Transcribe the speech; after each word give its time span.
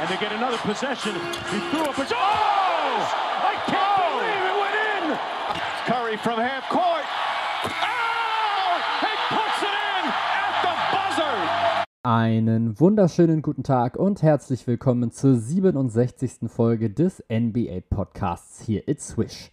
and 0.00 0.08
they 0.08 0.16
get 0.16 0.32
another 0.32 0.56
possession. 0.58 1.12
He 1.52 1.58
threw 1.70 1.84
up 1.84 1.98
a... 1.98 2.06
Oh! 2.10 3.04
I 3.44 3.54
can't 3.66 4.00
believe 4.08 4.44
it 4.48 4.56
went 4.64 4.76
in! 4.96 5.04
Curry 5.84 6.16
from 6.16 6.40
half 6.40 6.66
court. 6.70 7.04
Oh! 7.64 8.80
He 9.04 9.12
puts 9.28 9.60
it 9.62 9.76
in 9.76 10.04
at 10.08 10.54
the 10.64 10.74
buzzer! 10.90 11.84
Einen 12.02 12.80
wunderschönen 12.80 13.42
guten 13.42 13.62
Tag 13.62 13.96
und 13.96 14.22
herzlich 14.22 14.66
willkommen 14.66 15.12
zur 15.12 15.36
67. 15.36 16.48
Folge 16.50 16.88
des 16.88 17.22
NBA 17.30 17.80
Podcasts 17.90 18.62
hier 18.62 18.88
It's 18.88 19.08
Swish. 19.08 19.50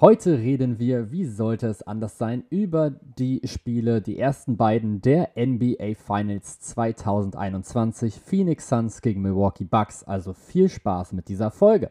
Heute 0.00 0.38
reden 0.38 0.78
wir, 0.78 1.10
wie 1.10 1.24
sollte 1.24 1.66
es 1.66 1.82
anders 1.82 2.18
sein, 2.18 2.44
über 2.50 2.90
die 2.90 3.40
Spiele, 3.42 4.00
die 4.00 4.16
ersten 4.16 4.56
beiden 4.56 5.02
der 5.02 5.30
NBA 5.34 5.94
Finals 5.96 6.60
2021, 6.60 8.20
Phoenix 8.20 8.68
Suns 8.68 9.02
gegen 9.02 9.22
Milwaukee 9.22 9.64
Bucks. 9.64 10.04
Also 10.04 10.34
viel 10.34 10.68
Spaß 10.68 11.14
mit 11.14 11.28
dieser 11.28 11.50
Folge. 11.50 11.90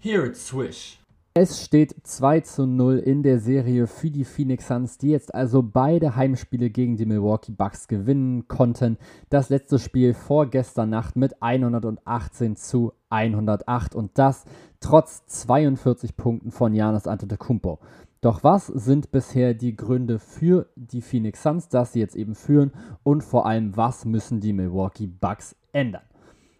Here 0.00 0.26
it's 0.26 0.44
Swish. 0.44 0.98
Es 1.38 1.62
steht 1.62 1.94
2 2.02 2.40
zu 2.40 2.66
0 2.66 2.96
in 2.96 3.22
der 3.22 3.38
Serie 3.38 3.86
für 3.86 4.10
die 4.10 4.24
Phoenix 4.24 4.68
Suns, 4.68 4.96
die 4.96 5.10
jetzt 5.10 5.34
also 5.34 5.62
beide 5.62 6.16
Heimspiele 6.16 6.70
gegen 6.70 6.96
die 6.96 7.04
Milwaukee 7.04 7.52
Bucks 7.52 7.88
gewinnen 7.88 8.48
konnten. 8.48 8.96
Das 9.28 9.50
letzte 9.50 9.78
Spiel 9.78 10.14
vorgestern 10.14 10.88
Nacht 10.88 11.14
mit 11.14 11.42
118 11.42 12.56
zu 12.56 12.94
108 13.10 13.94
und 13.94 14.12
das 14.16 14.46
trotz 14.80 15.26
42 15.26 16.16
Punkten 16.16 16.52
von 16.52 16.72
Janis 16.72 17.06
Antetokounmpo. 17.06 17.80
Doch 18.22 18.42
was 18.42 18.68
sind 18.68 19.10
bisher 19.10 19.52
die 19.52 19.76
Gründe 19.76 20.18
für 20.18 20.70
die 20.74 21.02
Phoenix 21.02 21.42
Suns, 21.42 21.68
dass 21.68 21.92
sie 21.92 22.00
jetzt 22.00 22.16
eben 22.16 22.34
führen 22.34 22.72
und 23.02 23.22
vor 23.22 23.44
allem 23.44 23.76
was 23.76 24.06
müssen 24.06 24.40
die 24.40 24.54
Milwaukee 24.54 25.06
Bucks 25.06 25.54
ändern? 25.72 26.00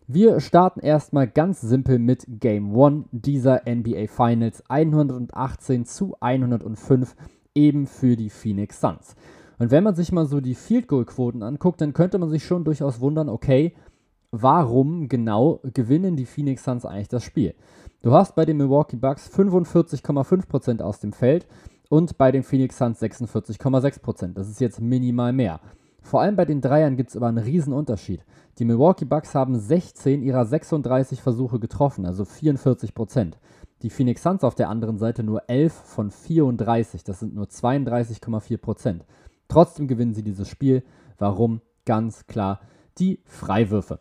Wir 0.09 0.39
starten 0.39 0.79
erstmal 0.79 1.27
ganz 1.27 1.61
simpel 1.61 1.99
mit 1.99 2.25
Game 2.29 2.79
1 2.79 3.07
dieser 3.11 3.63
NBA 3.69 4.07
Finals 4.07 4.63
118 4.69 5.85
zu 5.85 6.15
105 6.21 7.17
eben 7.57 7.89
für 7.89 8.15
die 8.15 8.31
Phoenix 8.31 8.81
Suns. 8.81 9.17
Und 9.59 9.73
wenn 9.73 9.83
man 9.83 9.97
sich 9.97 10.13
mal 10.13 10.27
so 10.27 10.41
die 10.41 10.55
Field 10.55 10.87
Goal 10.87 11.07
Quoten 11.07 11.43
anguckt, 11.43 11.81
dann 11.81 11.93
könnte 11.93 12.19
man 12.19 12.29
sich 12.29 12.45
schon 12.45 12.63
durchaus 12.63 13.01
wundern, 13.01 13.29
okay, 13.29 13.75
warum 14.31 15.09
genau 15.09 15.59
gewinnen 15.75 16.15
die 16.15 16.27
Phoenix 16.27 16.63
Suns 16.63 16.85
eigentlich 16.85 17.09
das 17.09 17.25
Spiel? 17.25 17.57
Du 18.03 18.13
hast 18.13 18.37
bei 18.37 18.45
den 18.45 18.59
Milwaukee 18.59 18.97
Bucks 18.97 19.29
45,5% 19.29 20.83
aus 20.83 21.01
dem 21.01 21.13
Feld 21.13 21.49
und 21.89 22.17
bei 22.17 22.31
den 22.31 22.45
Phoenix 22.45 22.79
Suns 22.79 23.03
46,6%. 23.03 24.35
Das 24.35 24.49
ist 24.49 24.61
jetzt 24.61 24.81
minimal 24.81 25.33
mehr. 25.33 25.59
Vor 26.07 26.21
allem 26.21 26.37
bei 26.37 26.45
den 26.45 26.61
Dreiern 26.61 26.97
gibt 26.97 27.11
es 27.11 27.17
aber 27.17 27.27
einen 27.27 27.39
riesen 27.39 27.73
Unterschied. 27.73 28.25
Die 28.61 28.65
Milwaukee 28.65 29.05
Bucks 29.05 29.35
haben 29.35 29.59
16 29.59 30.23
ihrer 30.23 30.47
36 30.47 31.21
Versuche 31.21 31.59
getroffen, 31.59 32.07
also 32.07 32.25
44 32.25 32.95
Prozent. 32.95 33.39
Die 33.83 33.91
Phoenix 33.91 34.23
Suns 34.23 34.45
auf 34.45 34.55
der 34.55 34.69
anderen 34.69 34.99
Seite 34.99 35.25
nur 35.25 35.51
11 35.51 35.73
von 35.73 36.13
34, 36.13 37.03
das 37.03 37.19
sind 37.19 37.35
nur 37.35 37.47
32,4 37.47 38.57
Prozent. 38.57 39.05
Trotzdem 39.49 39.89
gewinnen 39.89 40.15
sie 40.15 40.23
dieses 40.23 40.49
Spiel. 40.49 40.85
Warum? 41.19 41.61
Ganz 41.85 42.29
klar 42.29 42.61
die 42.99 43.19
Freiwürfe. 43.25 43.99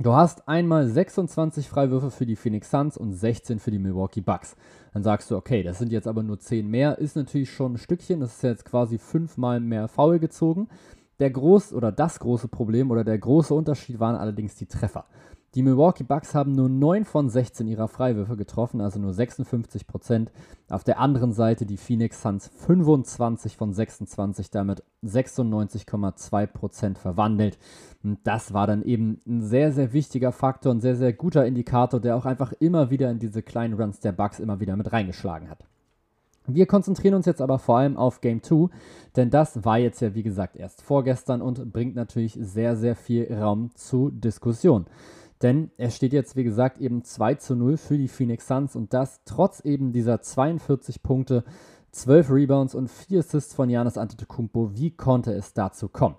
Du 0.00 0.12
hast 0.12 0.48
einmal 0.48 0.86
26 0.86 1.66
Freiwürfe 1.66 2.10
für 2.10 2.26
die 2.26 2.36
Phoenix 2.36 2.70
Suns 2.70 2.98
und 2.98 3.14
16 3.14 3.58
für 3.58 3.70
die 3.70 3.78
Milwaukee 3.78 4.20
Bucks. 4.20 4.54
Dann 4.92 5.02
sagst 5.02 5.30
du, 5.30 5.36
okay, 5.36 5.62
das 5.62 5.78
sind 5.78 5.92
jetzt 5.92 6.08
aber 6.08 6.22
nur 6.22 6.38
10 6.38 6.68
mehr, 6.68 6.98
ist 6.98 7.16
natürlich 7.16 7.50
schon 7.50 7.72
ein 7.72 7.78
Stückchen, 7.78 8.20
das 8.20 8.34
ist 8.34 8.42
jetzt 8.42 8.64
quasi 8.66 8.98
fünfmal 8.98 9.60
mehr 9.60 9.88
Foul 9.88 10.18
gezogen. 10.18 10.68
Der 11.18 11.30
groß 11.30 11.72
oder 11.72 11.92
das 11.92 12.18
große 12.18 12.48
Problem 12.48 12.90
oder 12.90 13.04
der 13.04 13.18
große 13.18 13.54
Unterschied 13.54 14.00
waren 14.00 14.16
allerdings 14.16 14.54
die 14.56 14.66
Treffer. 14.66 15.06
Die 15.54 15.62
Milwaukee 15.62 16.04
Bucks 16.04 16.34
haben 16.34 16.52
nur 16.52 16.70
9 16.70 17.04
von 17.04 17.28
16 17.28 17.68
ihrer 17.68 17.86
Freiwürfe 17.86 18.36
getroffen, 18.38 18.80
also 18.80 18.98
nur 18.98 19.12
56 19.12 19.86
Prozent. 19.86 20.32
Auf 20.70 20.82
der 20.82 20.98
anderen 20.98 21.34
Seite 21.34 21.66
die 21.66 21.76
Phoenix 21.76 22.22
Suns 22.22 22.48
25 22.48 23.58
von 23.58 23.74
26, 23.74 24.50
damit 24.50 24.82
96,2 25.04 26.46
Prozent 26.46 26.96
verwandelt. 26.96 27.58
Und 28.02 28.20
das 28.24 28.54
war 28.54 28.66
dann 28.66 28.82
eben 28.82 29.20
ein 29.26 29.42
sehr, 29.42 29.72
sehr 29.72 29.92
wichtiger 29.92 30.32
Faktor, 30.32 30.72
ein 30.72 30.80
sehr, 30.80 30.96
sehr 30.96 31.12
guter 31.12 31.44
Indikator, 31.44 32.00
der 32.00 32.16
auch 32.16 32.24
einfach 32.24 32.54
immer 32.54 32.88
wieder 32.88 33.10
in 33.10 33.18
diese 33.18 33.42
kleinen 33.42 33.74
Runs 33.74 34.00
der 34.00 34.12
Bucks 34.12 34.40
immer 34.40 34.58
wieder 34.58 34.76
mit 34.76 34.90
reingeschlagen 34.90 35.50
hat. 35.50 35.66
Wir 36.46 36.66
konzentrieren 36.66 37.14
uns 37.14 37.26
jetzt 37.26 37.40
aber 37.40 37.58
vor 37.58 37.78
allem 37.78 37.96
auf 37.96 38.20
Game 38.20 38.42
2, 38.42 38.68
denn 39.16 39.30
das 39.30 39.64
war 39.64 39.78
jetzt 39.78 40.00
ja 40.00 40.14
wie 40.14 40.24
gesagt 40.24 40.56
erst 40.56 40.82
vorgestern 40.82 41.40
und 41.40 41.72
bringt 41.72 41.94
natürlich 41.94 42.36
sehr, 42.40 42.76
sehr 42.76 42.96
viel 42.96 43.32
Raum 43.32 43.70
zu 43.74 44.10
Diskussion. 44.10 44.86
Denn 45.42 45.70
es 45.76 45.96
steht 45.96 46.12
jetzt, 46.12 46.36
wie 46.36 46.44
gesagt, 46.44 46.78
eben 46.78 47.04
2 47.04 47.34
zu 47.34 47.56
0 47.56 47.76
für 47.76 47.98
die 47.98 48.08
Phoenix 48.08 48.46
Suns 48.46 48.76
und 48.76 48.92
das 48.94 49.20
trotz 49.24 49.60
eben 49.60 49.92
dieser 49.92 50.20
42 50.20 51.02
Punkte, 51.02 51.44
12 51.92 52.30
Rebounds 52.30 52.74
und 52.74 52.90
4 52.90 53.20
Assists 53.20 53.54
von 53.54 53.68
Janis 53.68 53.98
Antetokounmpo. 53.98 54.70
Wie 54.74 54.92
konnte 54.92 55.32
es 55.32 55.52
dazu 55.52 55.88
kommen? 55.88 56.16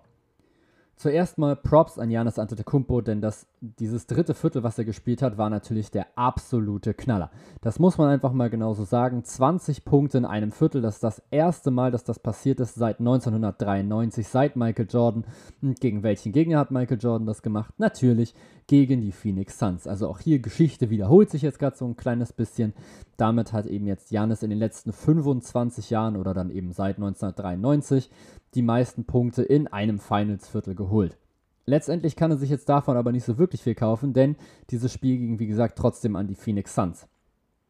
Zuerst 1.03 1.37
mal 1.37 1.57
Props 1.57 1.99
an 1.99 2.09
Janis 2.11 2.39
Antetokounmpo, 2.39 3.01
denn 3.01 3.19
das, 3.19 3.45
dieses 3.59 4.07
dritte 4.07 4.33
Viertel, 4.33 4.63
was 4.63 4.77
er 4.77 4.85
gespielt 4.85 5.21
hat, 5.21 5.37
war 5.37 5.49
natürlich 5.49 5.91
der 5.91 6.07
absolute 6.15 6.93
Knaller. 6.93 7.29
Das 7.59 7.77
muss 7.77 7.97
man 7.97 8.07
einfach 8.07 8.31
mal 8.31 8.49
genauso 8.49 8.85
sagen. 8.85 9.21
20 9.21 9.83
Punkte 9.83 10.19
in 10.19 10.23
einem 10.23 10.53
Viertel, 10.53 10.81
das 10.81 10.95
ist 10.95 11.03
das 11.03 11.21
erste 11.29 11.71
Mal, 11.71 11.91
dass 11.91 12.05
das 12.05 12.19
passiert 12.19 12.61
ist 12.61 12.75
seit 12.75 12.99
1993, 12.99 14.25
seit 14.25 14.55
Michael 14.55 14.87
Jordan. 14.89 15.25
Und 15.61 15.81
gegen 15.81 16.03
welchen 16.03 16.31
Gegner 16.31 16.59
hat 16.59 16.71
Michael 16.71 17.01
Jordan 17.01 17.27
das 17.27 17.41
gemacht? 17.41 17.73
Natürlich 17.79 18.33
gegen 18.73 19.01
die 19.01 19.11
Phoenix 19.11 19.59
Suns. 19.59 19.85
Also 19.85 20.07
auch 20.07 20.17
hier 20.17 20.39
Geschichte 20.39 20.89
wiederholt 20.89 21.29
sich 21.29 21.43
jetzt 21.43 21.59
gerade 21.59 21.77
so 21.77 21.85
ein 21.85 21.95
kleines 21.95 22.33
bisschen. 22.33 22.73
Damit 23.17 23.53
hat 23.53 23.67
eben 23.67 23.85
jetzt 23.85 24.09
Janis 24.09 24.41
in 24.41 24.49
den 24.49 24.57
letzten 24.57 24.91
25 24.91 25.91
Jahren 25.91 26.17
oder 26.17 26.33
dann 26.33 26.49
eben 26.49 26.71
seit 26.71 26.95
1993 26.95 28.09
die 28.55 28.63
meisten 28.63 29.05
Punkte 29.05 29.43
in 29.43 29.67
einem 29.67 29.99
Finals-Viertel 29.99 30.73
geholt. 30.73 31.19
Letztendlich 31.67 32.15
kann 32.15 32.31
er 32.31 32.37
sich 32.37 32.49
jetzt 32.49 32.67
davon 32.67 32.97
aber 32.97 33.11
nicht 33.11 33.25
so 33.25 33.37
wirklich 33.37 33.61
viel 33.61 33.75
kaufen, 33.75 34.11
denn 34.11 34.37
dieses 34.71 34.91
Spiel 34.91 35.19
ging, 35.19 35.37
wie 35.37 35.45
gesagt, 35.45 35.77
trotzdem 35.77 36.15
an 36.15 36.25
die 36.25 36.33
Phoenix 36.33 36.73
Suns. 36.73 37.07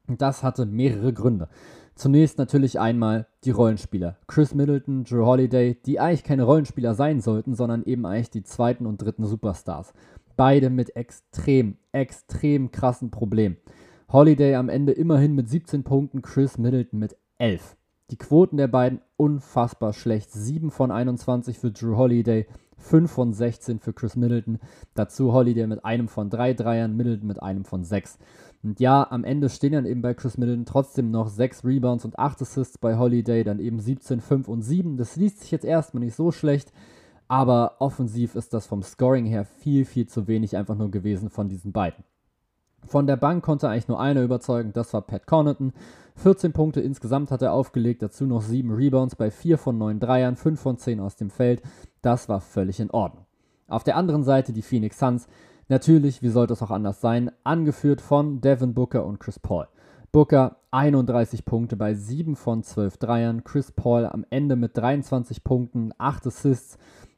Und 0.08 0.22
das 0.22 0.42
hatte 0.42 0.66
mehrere 0.66 1.12
Gründe. 1.12 1.50
Zunächst 1.96 2.38
natürlich 2.38 2.80
einmal 2.80 3.28
die 3.44 3.52
Rollenspieler. 3.52 4.18
Chris 4.28 4.56
Middleton, 4.56 5.04
Drew 5.04 5.26
Holiday, 5.26 5.78
die 5.86 6.00
eigentlich 6.00 6.24
keine 6.24 6.44
Rollenspieler 6.44 6.96
sein 6.96 7.20
sollten, 7.20 7.56
sondern 7.56 7.84
eben 7.84 8.06
eigentlich 8.06 8.32
die 8.32 8.44
zweiten 8.44 8.86
und 8.86 9.02
dritten 9.02 9.26
Superstars. 9.26 9.94
Beide 10.36 10.70
mit 10.70 10.96
extrem, 10.96 11.78
extrem 11.92 12.72
krassen 12.72 13.12
Problemen. 13.12 13.58
Holiday 14.12 14.56
am 14.56 14.70
Ende 14.70 14.92
immerhin 14.92 15.36
mit 15.36 15.50
17 15.50 15.84
Punkten, 15.84 16.22
Chris 16.22 16.58
Middleton 16.58 17.00
mit 17.00 17.16
11. 17.38 17.76
Die 18.10 18.18
Quoten 18.18 18.58
der 18.58 18.68
beiden 18.68 19.02
unfassbar 19.18 19.94
schlecht. 19.94 20.32
7 20.32 20.72
von 20.72 20.92
21 20.92 21.58
für 21.58 21.72
Drew 21.72 21.96
Holiday, 21.98 22.46
5 22.78 23.10
von 23.12 23.34
16 23.34 23.80
für 23.80 23.94
Chris 23.94 24.16
Middleton. 24.16 24.60
Dazu 24.94 25.34
Holiday 25.34 25.68
mit 25.68 25.84
einem 25.86 26.08
von 26.08 26.30
3 26.30 26.54
Dreiern, 26.54 26.96
Middleton 26.96 27.28
mit 27.28 27.42
einem 27.42 27.66
von 27.66 27.84
6. 27.84 28.20
Und 28.62 28.80
ja, 28.80 29.08
am 29.10 29.24
Ende 29.24 29.50
stehen 29.50 29.74
dann 29.74 29.86
eben 29.86 30.02
bei 30.02 30.14
Chris 30.14 30.38
Middleton 30.38 30.66
trotzdem 30.66 31.12
noch 31.12 31.28
6 31.28 31.66
Rebounds 31.66 32.06
und 32.06 32.20
8 32.20 32.42
Assists 32.42 32.78
bei 32.78 32.98
Holiday, 32.98 33.44
dann 33.44 33.60
eben 33.60 33.80
17, 33.80 34.22
5 34.22 34.48
und 34.48 34.62
7. 34.62 34.98
Das 34.98 35.16
liest 35.16 35.42
sich 35.42 35.52
jetzt 35.52 35.66
erstmal 35.66 36.04
nicht 36.04 36.16
so 36.16 36.32
schlecht, 36.32 36.72
aber 37.28 37.76
offensiv 37.80 38.36
ist 38.36 38.54
das 38.54 38.68
vom 38.68 38.84
Scoring 38.84 39.26
her 39.26 39.46
viel, 39.46 39.86
viel 39.86 40.08
zu 40.08 40.28
wenig 40.28 40.56
einfach 40.58 40.76
nur 40.76 40.92
gewesen 40.92 41.30
von 41.30 41.50
diesen 41.50 41.72
beiden. 41.72 42.04
Von 42.86 43.08
der 43.08 43.16
Bank 43.16 43.44
konnte 43.44 43.70
eigentlich 43.70 43.88
nur 43.88 44.00
einer 44.00 44.22
überzeugen, 44.22 44.74
das 44.74 44.94
war 44.94 45.02
Pat 45.02 45.26
Connaughton. 45.26 45.74
14 46.16 46.54
Punkte 46.54 46.82
insgesamt 46.82 47.32
hat 47.32 47.42
er 47.42 47.54
aufgelegt, 47.54 48.02
dazu 48.02 48.26
noch 48.26 48.42
7 48.42 48.72
Rebounds 48.72 49.16
bei 49.16 49.32
4 49.32 49.58
von 49.58 49.78
9 49.78 50.00
Dreiern, 50.00 50.36
5 50.36 50.60
von 50.60 50.78
10 50.78 51.00
aus 51.00 51.16
dem 51.16 51.30
Feld. 51.30 51.62
Das 52.02 52.30
war 52.30 52.42
völlig 52.42 52.80
in 52.80 52.92
Ordnung. 52.92 53.26
Auf 53.68 53.84
der 53.84 53.96
anderen 53.96 54.24
Seite 54.24 54.54
die 54.54 54.62
Phoenix 54.62 55.00
Suns. 55.00 55.28
Natürlich, 55.70 56.22
wie 56.22 56.30
sollte 56.30 56.54
es 56.54 56.62
auch 56.62 56.72
anders 56.72 57.02
sein, 57.02 57.32
angeführt 57.44 58.02
von 58.02 58.42
Devin 58.42 58.74
Booker 58.74 59.06
und 59.06 59.20
Chris 59.20 59.40
Paul. 59.40 59.68
Booker 60.12 60.58
31 60.70 61.46
Punkte 61.46 61.76
bei 61.76 61.96
7 61.96 62.36
von 62.36 62.62
12 62.62 62.98
Dreiern, 62.98 63.44
Chris 63.44 63.72
Paul 63.72 64.06
am 64.06 64.26
Ende 64.30 64.56
mit 64.56 64.78
23 64.78 65.44
Punkten, 65.44 65.92
8 65.98 66.28
Assists 66.28 66.78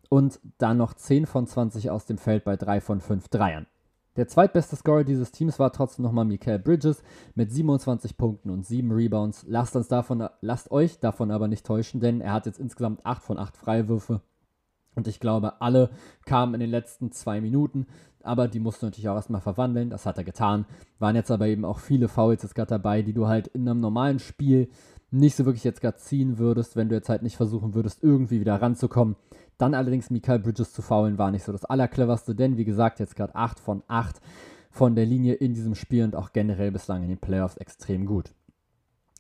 und 0.09 0.39
dann 0.57 0.77
noch 0.77 0.93
10 0.93 1.25
von 1.25 1.47
20 1.47 1.89
aus 1.89 2.05
dem 2.05 2.17
Feld 2.17 2.43
bei 2.43 2.55
3 2.55 2.81
von 2.81 3.01
5 3.01 3.27
Dreiern. 3.29 3.67
Der 4.15 4.27
zweitbeste 4.29 4.77
Scorer 4.77 5.03
dieses 5.03 5.31
Teams 5.31 5.59
war 5.59 5.73
trotzdem 5.73 6.03
nochmal 6.03 6.23
Mikael 6.23 6.59
Bridges 6.59 7.03
mit 7.35 7.51
27 7.51 8.15
Punkten 8.15 8.49
und 8.49 8.65
7 8.65 8.89
Rebounds. 8.91 9.43
Lasst, 9.47 9.75
uns 9.75 9.89
davon, 9.89 10.27
lasst 10.39 10.71
euch 10.71 10.99
davon 10.99 11.31
aber 11.31 11.49
nicht 11.49 11.65
täuschen, 11.65 11.99
denn 11.99 12.21
er 12.21 12.31
hat 12.31 12.45
jetzt 12.45 12.59
insgesamt 12.59 13.05
8 13.05 13.21
von 13.21 13.37
8 13.37 13.57
Freiwürfe. 13.57 14.21
Und 14.95 15.09
ich 15.09 15.19
glaube, 15.19 15.61
alle 15.61 15.89
kamen 16.25 16.53
in 16.53 16.61
den 16.61 16.69
letzten 16.69 17.11
zwei 17.11 17.41
Minuten, 17.41 17.87
aber 18.23 18.47
die 18.47 18.61
musste 18.61 18.85
natürlich 18.85 19.09
auch 19.09 19.15
erstmal 19.15 19.41
verwandeln. 19.41 19.89
Das 19.89 20.05
hat 20.05 20.17
er 20.17 20.23
getan. 20.23 20.65
Waren 20.97 21.17
jetzt 21.17 21.29
aber 21.31 21.47
eben 21.47 21.65
auch 21.65 21.79
viele 21.79 22.07
Fouls 22.07 22.41
jetzt 22.43 22.55
gerade 22.55 22.69
dabei, 22.69 23.01
die 23.01 23.13
du 23.13 23.27
halt 23.27 23.47
in 23.47 23.67
einem 23.67 23.81
normalen 23.81 24.19
Spiel 24.19 24.69
nicht 25.11 25.35
so 25.35 25.45
wirklich 25.45 25.63
jetzt 25.63 25.81
gerade 25.81 25.97
ziehen 25.97 26.37
würdest, 26.37 26.75
wenn 26.75 26.89
du 26.89 26.95
jetzt 26.95 27.09
halt 27.09 27.21
nicht 27.21 27.37
versuchen 27.37 27.73
würdest, 27.73 28.03
irgendwie 28.03 28.39
wieder 28.39 28.61
ranzukommen. 28.61 29.15
Dann 29.57 29.73
allerdings 29.73 30.09
Mikael 30.09 30.39
Bridges 30.39 30.73
zu 30.73 30.81
faulen 30.81 31.17
war 31.17 31.31
nicht 31.31 31.43
so 31.43 31.51
das 31.51 31.65
Allercleverste, 31.65 32.35
denn 32.35 32.57
wie 32.57 32.65
gesagt, 32.65 32.99
jetzt 32.99 33.15
gerade 33.15 33.35
8 33.35 33.59
von 33.59 33.83
8 33.87 34.19
von 34.69 34.95
der 34.95 35.05
Linie 35.05 35.35
in 35.35 35.53
diesem 35.53 35.75
Spiel 35.75 36.03
und 36.03 36.15
auch 36.15 36.33
generell 36.33 36.71
bislang 36.71 37.03
in 37.03 37.09
den 37.09 37.17
Playoffs 37.17 37.57
extrem 37.57 38.05
gut. 38.05 38.33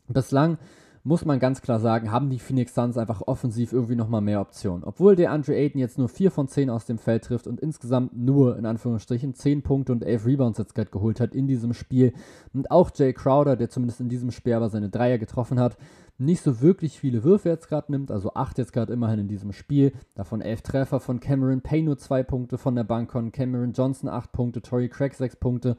Bislang 0.07 0.57
muss 1.05 1.23
man 1.23 1.39
ganz 1.39 1.61
klar 1.61 1.79
sagen, 1.79 2.11
haben 2.11 2.31
die 2.31 2.39
Phoenix 2.39 2.73
Suns 2.73 2.97
einfach 2.97 3.21
offensiv 3.21 3.73
irgendwie 3.73 3.95
nochmal 3.95 4.21
mehr 4.21 4.41
Optionen. 4.41 4.83
Obwohl 4.83 5.15
der 5.15 5.31
Andre 5.31 5.53
Ayton 5.55 5.79
jetzt 5.79 5.99
nur 5.99 6.09
4 6.09 6.31
von 6.31 6.47
10 6.47 6.71
aus 6.71 6.85
dem 6.85 6.97
Feld 6.97 7.25
trifft 7.25 7.45
und 7.45 7.59
insgesamt 7.59 8.17
nur, 8.17 8.57
in 8.57 8.65
Anführungsstrichen, 8.65 9.35
10 9.35 9.61
Punkte 9.61 9.91
und 9.91 10.03
11 10.03 10.25
Rebounds 10.25 10.57
jetzt 10.57 10.73
gerade 10.73 10.89
geholt 10.89 11.19
hat 11.19 11.35
in 11.35 11.45
diesem 11.45 11.73
Spiel. 11.73 12.11
Und 12.55 12.71
auch 12.71 12.89
Jay 12.93 13.13
Crowder, 13.13 13.55
der 13.55 13.69
zumindest 13.69 14.01
in 14.01 14.09
diesem 14.09 14.31
Spiel 14.31 14.53
aber 14.53 14.69
seine 14.69 14.89
Dreier 14.89 15.19
getroffen 15.19 15.59
hat, 15.59 15.77
nicht 16.17 16.41
so 16.41 16.61
wirklich 16.61 16.99
viele 16.99 17.23
Würfe 17.23 17.49
jetzt 17.49 17.67
gerade 17.67 17.91
nimmt, 17.91 18.11
also 18.11 18.33
8 18.33 18.57
jetzt 18.57 18.73
gerade 18.73 18.93
immerhin 18.93 19.19
in 19.19 19.27
diesem 19.27 19.51
Spiel. 19.51 19.93
Davon 20.15 20.41
11 20.41 20.61
Treffer 20.61 20.99
von 20.99 21.19
Cameron 21.19 21.61
Payne 21.61 21.85
nur 21.85 21.97
2 21.97 22.23
Punkte 22.23 22.57
von 22.57 22.75
der 22.75 22.83
Bank, 22.85 23.11
von 23.11 23.31
Cameron 23.31 23.73
Johnson 23.73 24.09
8 24.09 24.31
Punkte, 24.31 24.61
Tory 24.61 24.89
Craig 24.89 25.13
6 25.13 25.35
Punkte. 25.37 25.77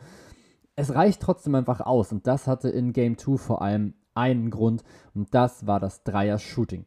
Es 0.74 0.94
reicht 0.94 1.22
trotzdem 1.22 1.54
einfach 1.54 1.80
aus 1.80 2.12
und 2.12 2.26
das 2.26 2.46
hatte 2.46 2.68
in 2.68 2.92
Game 2.92 3.16
2 3.16 3.38
vor 3.38 3.62
allem 3.62 3.94
einen 4.14 4.50
Grund 4.50 4.82
und 5.14 5.34
das 5.34 5.66
war 5.66 5.80
das 5.80 6.02
Dreier-Shooting 6.04 6.84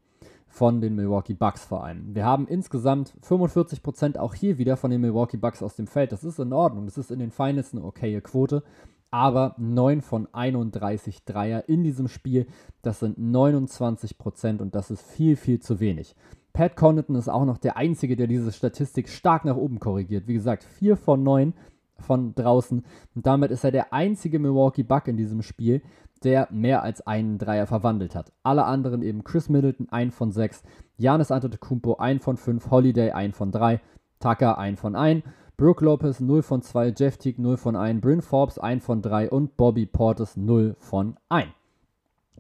von 0.49 0.81
den 0.81 0.95
Milwaukee 0.95 1.35
Bucks 1.35 1.63
vor 1.63 1.83
allem. 1.83 2.13
Wir 2.15 2.25
haben 2.25 2.47
insgesamt 2.47 3.13
45% 3.23 4.17
auch 4.17 4.33
hier 4.33 4.57
wieder 4.57 4.77
von 4.77 4.91
den 4.91 5.01
Milwaukee 5.01 5.37
Bucks 5.37 5.61
aus 5.63 5.75
dem 5.75 5.87
Feld. 5.87 6.11
Das 6.11 6.23
ist 6.23 6.39
in 6.39 6.53
Ordnung. 6.53 6.85
Das 6.85 6.97
ist 6.97 7.11
in 7.11 7.19
den 7.19 7.31
Finals 7.31 7.71
eine 7.71 7.83
okaye 7.83 8.19
Quote. 8.21 8.63
Aber 9.11 9.55
9 9.57 10.01
von 10.01 10.27
31 10.33 11.25
Dreier 11.25 11.67
in 11.67 11.83
diesem 11.83 12.07
Spiel, 12.07 12.47
das 12.81 12.99
sind 12.99 13.17
29% 13.17 14.61
und 14.61 14.75
das 14.75 14.91
ist 14.91 15.01
viel, 15.01 15.35
viel 15.35 15.59
zu 15.59 15.79
wenig. 15.79 16.15
Pat 16.53 16.75
Connaughton 16.75 17.15
ist 17.15 17.29
auch 17.29 17.45
noch 17.45 17.57
der 17.57 17.77
Einzige, 17.77 18.15
der 18.15 18.27
diese 18.27 18.51
Statistik 18.51 19.09
stark 19.09 19.45
nach 19.45 19.55
oben 19.55 19.79
korrigiert. 19.79 20.27
Wie 20.27 20.33
gesagt, 20.33 20.63
4 20.63 20.97
von 20.97 21.23
9 21.23 21.53
von 21.97 22.35
draußen. 22.35 22.83
Und 23.15 23.25
damit 23.25 23.51
ist 23.51 23.63
er 23.63 23.71
der 23.71 23.93
einzige 23.93 24.39
Milwaukee 24.39 24.83
Buck 24.83 25.07
in 25.07 25.17
diesem 25.17 25.41
Spiel, 25.41 25.81
der 26.23 26.47
mehr 26.51 26.83
als 26.83 27.05
einen 27.05 27.37
Dreier 27.37 27.65
verwandelt 27.65 28.15
hat. 28.15 28.31
Alle 28.43 28.65
anderen 28.65 29.01
eben 29.01 29.23
Chris 29.23 29.49
Middleton 29.49 29.89
1 29.89 30.13
von 30.13 30.31
6, 30.31 30.63
Janis 30.97 31.31
Antetokounmpo 31.31 31.95
1 31.95 32.23
von 32.23 32.37
5, 32.37 32.71
Holiday 32.71 33.11
1 33.11 33.37
von 33.37 33.51
3, 33.51 33.79
Tucker 34.19 34.57
1 34.57 34.79
von 34.79 34.95
1, 34.95 35.23
Brooke 35.59 35.83
Lopez 35.83 36.21
0 36.21 36.41
von 36.41 36.61
2, 36.61 36.93
Jeff 36.97 37.17
Teague 37.17 37.41
0 37.41 37.57
von 37.57 37.75
1, 37.75 37.99
Bryn 37.99 38.21
Forbes 38.21 38.59
1 38.59 38.81
von 38.81 39.01
3 39.01 39.29
und 39.29 39.57
Bobby 39.57 39.85
Portis 39.85 40.37
0 40.37 40.77
von 40.79 41.17
1. 41.27 41.49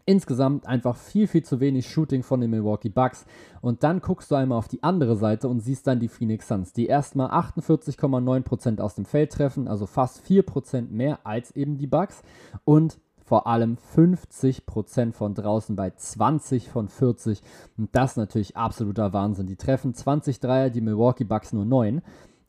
Insgesamt 0.05 0.65
einfach 0.65 0.95
viel, 0.95 1.27
viel 1.27 1.43
zu 1.43 1.59
wenig 1.59 1.89
Shooting 1.89 2.23
von 2.23 2.39
den 2.39 2.49
Milwaukee 2.49 2.87
Bucks. 2.87 3.25
Und 3.59 3.83
dann 3.83 3.99
guckst 3.99 4.31
du 4.31 4.35
einmal 4.35 4.57
auf 4.57 4.69
die 4.69 4.83
andere 4.83 5.17
Seite 5.17 5.49
und 5.49 5.59
siehst 5.59 5.85
dann 5.85 5.99
die 5.99 6.07
Phoenix 6.07 6.47
Suns, 6.47 6.71
die 6.71 6.85
erstmal 6.85 7.29
48,9% 7.29 8.79
aus 8.79 8.95
dem 8.95 9.03
Feld 9.03 9.33
treffen, 9.33 9.67
also 9.67 9.85
fast 9.85 10.25
4% 10.25 10.89
mehr 10.89 11.19
als 11.25 11.53
eben 11.57 11.77
die 11.77 11.87
Bucks. 11.87 12.23
Und 12.63 12.99
vor 13.25 13.47
allem 13.47 13.77
50% 13.95 15.11
von 15.11 15.35
draußen 15.35 15.75
bei 15.75 15.91
20 15.91 16.69
von 16.69 16.87
40. 16.87 17.41
Und 17.77 17.89
das 17.91 18.15
natürlich 18.15 18.55
absoluter 18.55 19.11
Wahnsinn. 19.11 19.45
Die 19.45 19.57
treffen 19.57 19.93
20 19.93 20.39
Dreier, 20.39 20.69
die 20.69 20.79
Milwaukee 20.81 21.25
Bucks 21.25 21.51
nur 21.51 21.65
9. 21.65 22.01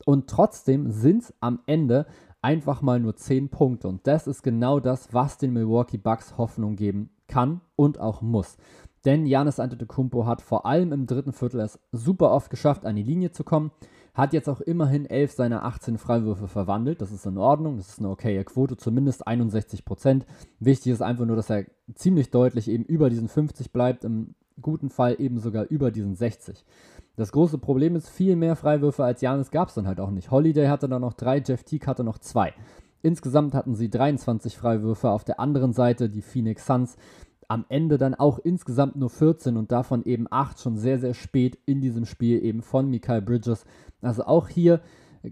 Und 0.05 0.29
trotzdem 0.29 0.91
sind 0.91 1.23
es 1.23 1.33
am 1.39 1.59
Ende 1.65 2.05
einfach 2.41 2.81
mal 2.81 2.99
nur 2.99 3.15
10 3.15 3.49
Punkte. 3.49 3.87
Und 3.87 4.07
das 4.07 4.27
ist 4.27 4.43
genau 4.43 4.79
das, 4.79 5.13
was 5.13 5.37
den 5.37 5.53
Milwaukee 5.53 5.97
Bucks 5.97 6.37
Hoffnung 6.37 6.75
geben 6.75 7.11
kann 7.27 7.61
und 7.75 7.99
auch 7.99 8.21
muss. 8.21 8.57
Denn 9.05 9.25
Janis 9.25 9.59
Antetokounmpo 9.59 10.25
hat 10.25 10.41
vor 10.41 10.65
allem 10.65 10.91
im 10.91 11.07
dritten 11.07 11.33
Viertel 11.33 11.59
es 11.61 11.79
super 11.91 12.31
oft 12.31 12.49
geschafft, 12.49 12.85
an 12.85 12.95
die 12.95 13.03
Linie 13.03 13.31
zu 13.31 13.43
kommen. 13.43 13.71
Hat 14.13 14.33
jetzt 14.33 14.49
auch 14.49 14.59
immerhin 14.59 15.05
11 15.05 15.31
seiner 15.31 15.63
18 15.63 15.97
Freiwürfe 15.97 16.47
verwandelt. 16.47 17.01
Das 17.01 17.11
ist 17.11 17.25
in 17.25 17.37
Ordnung. 17.37 17.77
Das 17.77 17.87
ist 17.87 17.99
eine 17.99 18.09
okaye 18.09 18.43
Quote, 18.43 18.75
zumindest 18.77 19.25
61 19.25 19.85
Prozent. 19.85 20.25
Wichtig 20.59 20.91
ist 20.91 21.01
einfach 21.01 21.25
nur, 21.25 21.37
dass 21.37 21.49
er 21.49 21.65
ziemlich 21.95 22.29
deutlich 22.29 22.69
eben 22.69 22.83
über 22.83 23.09
diesen 23.09 23.29
50 23.29 23.71
bleibt. 23.71 24.03
Im 24.03 24.35
guten 24.61 24.89
Fall 24.89 25.15
eben 25.19 25.39
sogar 25.39 25.65
über 25.65 25.91
diesen 25.91 26.15
60. 26.15 26.65
Das 27.17 27.31
große 27.31 27.57
Problem 27.57 27.95
ist, 27.95 28.09
viel 28.09 28.35
mehr 28.35 28.55
Freiwürfe 28.55 29.03
als 29.03 29.21
Janis 29.21 29.51
gab 29.51 29.69
es 29.69 29.75
dann 29.75 29.87
halt 29.87 29.99
auch 29.99 30.11
nicht. 30.11 30.31
Holiday 30.31 30.67
hatte 30.67 30.87
dann 30.87 31.01
noch 31.01 31.13
drei, 31.13 31.41
Jeff 31.45 31.63
Teague 31.63 31.87
hatte 31.87 32.03
noch 32.03 32.19
zwei. 32.19 32.53
Insgesamt 33.01 33.53
hatten 33.53 33.75
sie 33.75 33.89
23 33.89 34.57
Freiwürfe. 34.57 35.09
Auf 35.09 35.23
der 35.23 35.39
anderen 35.39 35.73
Seite 35.73 36.09
die 36.09 36.21
Phoenix 36.21 36.65
Suns 36.65 36.95
am 37.47 37.65
Ende 37.67 37.97
dann 37.97 38.15
auch 38.15 38.39
insgesamt 38.39 38.95
nur 38.95 39.09
14 39.09 39.57
und 39.57 39.73
davon 39.73 40.05
eben 40.05 40.25
8 40.29 40.59
schon 40.59 40.77
sehr, 40.77 40.99
sehr 40.99 41.13
spät 41.13 41.59
in 41.65 41.81
diesem 41.81 42.05
Spiel 42.05 42.41
eben 42.43 42.61
von 42.61 42.89
Mikael 42.89 43.21
Bridges. 43.21 43.65
Also 44.01 44.23
auch 44.23 44.47
hier 44.47 44.79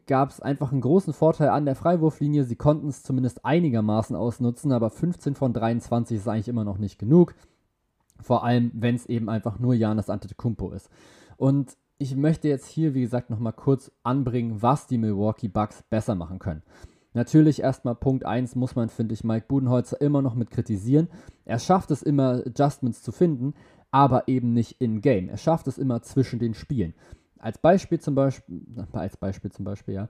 gab 0.05 0.29
es 0.29 0.41
einfach 0.41 0.73
einen 0.73 0.81
großen 0.81 1.13
Vorteil 1.13 1.47
an 1.47 1.65
der 1.65 1.75
Freiwurflinie. 1.75 2.43
Sie 2.43 2.57
konnten 2.57 2.89
es 2.89 3.03
zumindest 3.03 3.45
einigermaßen 3.45 4.17
ausnutzen, 4.17 4.73
aber 4.73 4.89
15 4.89 5.35
von 5.35 5.53
23 5.53 6.17
ist 6.17 6.27
eigentlich 6.27 6.49
immer 6.49 6.65
noch 6.65 6.77
nicht 6.77 6.99
genug. 6.99 7.35
Vor 8.21 8.43
allem, 8.43 8.71
wenn 8.73 8.95
es 8.95 9.05
eben 9.05 9.29
einfach 9.29 9.59
nur 9.59 9.73
Janis 9.73 10.09
Antetokounmpo 10.09 10.71
ist. 10.71 10.89
Und 11.39 11.77
ich 11.99 12.17
möchte 12.17 12.49
jetzt 12.49 12.67
hier, 12.67 12.93
wie 12.93 13.01
gesagt, 13.01 13.29
nochmal 13.29 13.53
kurz 13.53 13.93
anbringen, 14.03 14.61
was 14.61 14.87
die 14.87 14.97
Milwaukee 14.97 15.47
Bucks 15.47 15.83
besser 15.89 16.13
machen 16.13 16.37
können. 16.37 16.63
Natürlich 17.13 17.61
erstmal 17.61 17.95
Punkt 17.95 18.25
1 18.25 18.55
muss 18.55 18.75
man, 18.75 18.89
finde 18.89 19.13
ich, 19.13 19.23
Mike 19.23 19.45
Budenholzer 19.47 20.01
immer 20.01 20.21
noch 20.21 20.35
mit 20.35 20.51
kritisieren. 20.51 21.07
Er 21.45 21.57
schafft 21.57 21.91
es 21.91 22.03
immer, 22.03 22.43
Adjustments 22.45 23.01
zu 23.03 23.13
finden, 23.13 23.53
aber 23.89 24.27
eben 24.27 24.51
nicht 24.51 24.81
in-game. 24.81 25.29
Er 25.29 25.37
schafft 25.37 25.67
es 25.69 25.77
immer 25.77 26.01
zwischen 26.01 26.39
den 26.39 26.53
Spielen. 26.53 26.93
Als 27.37 27.57
Beispiel 27.57 28.01
zum 28.01 28.15
Beispiel, 28.15 28.61
als 28.91 29.15
Beispiel 29.15 29.51
zum 29.53 29.63
Beispiel, 29.63 29.93
ja, 29.93 30.09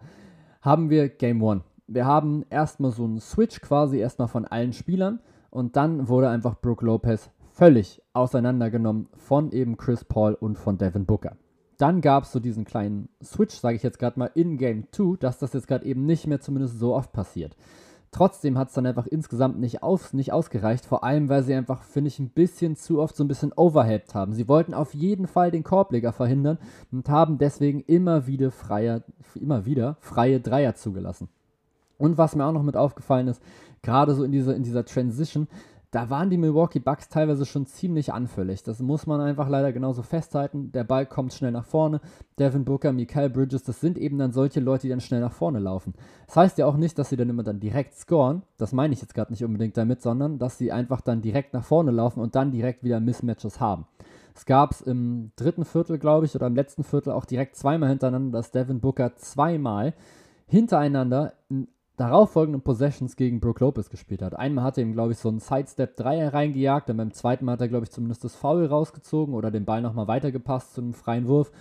haben 0.62 0.90
wir 0.90 1.10
Game 1.10 1.44
1. 1.44 1.62
Wir 1.86 2.08
haben 2.08 2.44
erstmal 2.50 2.92
so 2.92 3.04
einen 3.04 3.20
Switch 3.20 3.62
quasi 3.62 4.00
erstmal 4.00 4.30
von 4.30 4.46
allen 4.46 4.74
Spielern 4.74 5.20
und 5.52 5.76
dann 5.76 6.08
wurde 6.08 6.30
einfach 6.30 6.60
Brooke 6.60 6.84
Lopez 6.84 7.30
völlig 7.60 8.02
auseinandergenommen 8.14 9.10
von 9.18 9.52
eben 9.52 9.76
Chris 9.76 10.06
Paul 10.06 10.34
und 10.34 10.58
von 10.58 10.78
Devin 10.78 11.06
Booker. 11.06 11.36
Dann 11.78 12.00
gab 12.00 12.24
es 12.24 12.32
so 12.32 12.40
diesen 12.40 12.64
kleinen 12.64 13.10
Switch, 13.22 13.54
sage 13.54 13.76
ich 13.76 13.84
jetzt 13.84 14.00
gerade 14.00 14.18
mal, 14.18 14.32
in 14.34 14.58
Game 14.58 14.86
2, 14.94 15.18
dass 15.20 15.40
das 15.40 15.52
jetzt 15.52 15.68
gerade 15.68 15.84
eben 15.84 16.06
nicht 16.06 16.26
mehr 16.26 16.40
zumindest 16.40 16.80
so 16.80 16.96
oft 16.96 17.12
passiert. 17.12 17.58
Trotzdem 18.12 18.58
hat 18.58 18.70
es 18.70 18.76
dann 18.76 18.86
einfach 18.86 19.08
insgesamt 19.08 19.60
nicht, 19.60 19.84
auf, 19.84 20.14
nicht 20.14 20.32
ausgereicht, 20.32 20.86
vor 20.86 21.04
allem 21.04 21.28
weil 21.28 21.44
sie 21.44 21.54
einfach, 21.54 21.84
finde 21.84 22.08
ich, 22.08 22.18
ein 22.20 22.30
bisschen 22.30 22.78
zu 22.78 23.02
oft 23.02 23.18
so 23.18 23.26
ein 23.26 23.28
bisschen 23.28 23.52
overhelped 23.54 24.16
haben. 24.16 24.32
Sie 24.32 24.48
wollten 24.48 24.74
auf 24.74 24.94
jeden 24.94 25.28
Fall 25.28 25.52
den 25.52 25.64
Korbleger 25.64 26.14
verhindern 26.14 26.60
und 26.94 27.10
haben 27.10 27.40
deswegen 27.40 27.82
immer 27.82 28.26
wieder, 28.26 28.52
freie, 28.52 29.04
immer 29.36 29.66
wieder 29.66 29.98
freie 30.00 30.40
Dreier 30.40 30.76
zugelassen. 30.76 31.28
Und 31.98 32.18
was 32.18 32.38
mir 32.38 32.46
auch 32.46 32.54
noch 32.54 32.64
mit 32.64 32.78
aufgefallen 32.78 33.28
ist, 33.28 33.44
gerade 33.82 34.16
so 34.16 34.24
in 34.24 34.32
dieser, 34.32 34.56
in 34.56 34.64
dieser 34.64 34.86
Transition, 34.86 35.50
da 35.92 36.12
waren 36.12 36.30
die 36.30 36.38
Milwaukee 36.38 36.80
Bucks 36.80 37.10
teilweise 37.10 37.46
schon 37.48 37.66
ziemlich 37.66 38.14
anfällig. 38.14 38.62
Das 38.62 38.80
muss 38.80 39.08
man 39.08 39.22
einfach 39.22 39.50
leider 39.50 39.74
genauso 39.74 40.04
festhalten. 40.04 40.72
Der 40.72 40.84
Ball 40.84 41.08
kommt 41.08 41.34
schnell 41.34 41.52
nach 41.52 41.66
vorne. 41.66 42.00
Devin 42.38 42.64
Booker, 42.64 42.94
Mikael 42.94 43.30
Bridges, 43.30 43.64
das 43.64 43.82
sind 43.82 43.98
eben 43.98 44.20
dann 44.20 44.32
solche 44.32 44.60
Leute, 44.60 44.84
die 44.84 44.90
dann 44.90 45.02
schnell 45.02 45.22
nach 45.22 45.32
vorne 45.32 45.58
laufen. 45.58 45.96
Das 46.28 46.36
heißt 46.36 46.58
ja 46.60 46.68
auch 46.68 46.78
nicht, 46.78 47.00
dass 47.00 47.10
sie 47.10 47.18
dann 47.18 47.30
immer 47.30 47.42
dann 47.42 47.60
direkt 47.60 47.96
scoren. 47.96 48.44
Das 48.58 48.72
meine 48.72 48.94
ich 48.94 49.02
jetzt 49.02 49.16
gerade 49.16 49.32
nicht 49.32 49.44
unbedingt 49.44 49.78
damit, 49.78 50.04
sondern 50.04 50.38
dass 50.38 50.60
sie 50.60 50.72
einfach 50.72 51.02
dann 51.02 51.24
direkt 51.24 51.54
nach 51.54 51.64
vorne 51.64 51.90
laufen 51.90 52.20
und 52.20 52.36
dann 52.36 52.52
direkt 52.52 52.84
wieder 52.84 53.00
Mismatches 53.00 53.60
haben. 53.60 53.88
Es 54.36 54.46
gab 54.46 54.72
es 54.72 54.82
im 54.82 55.32
dritten 55.36 55.66
Viertel, 55.66 55.98
glaube 55.98 56.28
ich, 56.28 56.36
oder 56.36 56.48
im 56.48 56.56
letzten 56.56 56.84
Viertel 56.84 57.12
auch 57.12 57.26
direkt 57.26 57.56
zweimal 57.56 57.90
hintereinander, 57.90 58.38
dass 58.38 58.52
Devin 58.52 58.80
Booker 58.80 59.16
zweimal 59.16 59.96
hintereinander 60.46 61.34
darauffolgenden 62.00 62.62
Possessions 62.62 63.16
gegen 63.18 63.40
Brook 63.42 63.60
Lopez 63.60 63.90
gespielt 63.90 64.22
hat. 64.22 64.34
Einmal 64.34 64.64
hat 64.64 64.78
er 64.78 64.84
ihm, 64.84 64.94
glaube 64.94 65.12
ich, 65.12 65.18
so 65.18 65.28
einen 65.28 65.40
Sidestep-Dreier 65.40 66.34
reingejagt, 66.34 66.88
dann 66.88 66.98
beim 66.98 67.14
zweiten 67.14 67.44
Mal 67.44 67.54
hat 67.54 67.62
er, 67.62 67.68
glaube 67.68 67.84
ich, 67.86 67.92
zumindest 67.92 68.24
das 68.24 68.36
Foul 68.36 68.66
rausgezogen 68.66 69.34
oder 69.34 69.52
den 69.52 69.66
Ball 69.66 69.82
nochmal 69.82 70.08
weitergepasst 70.08 70.74
zu 70.74 70.82
einem 70.82 70.94
freien 70.94 71.28
Wurf. 71.28 71.52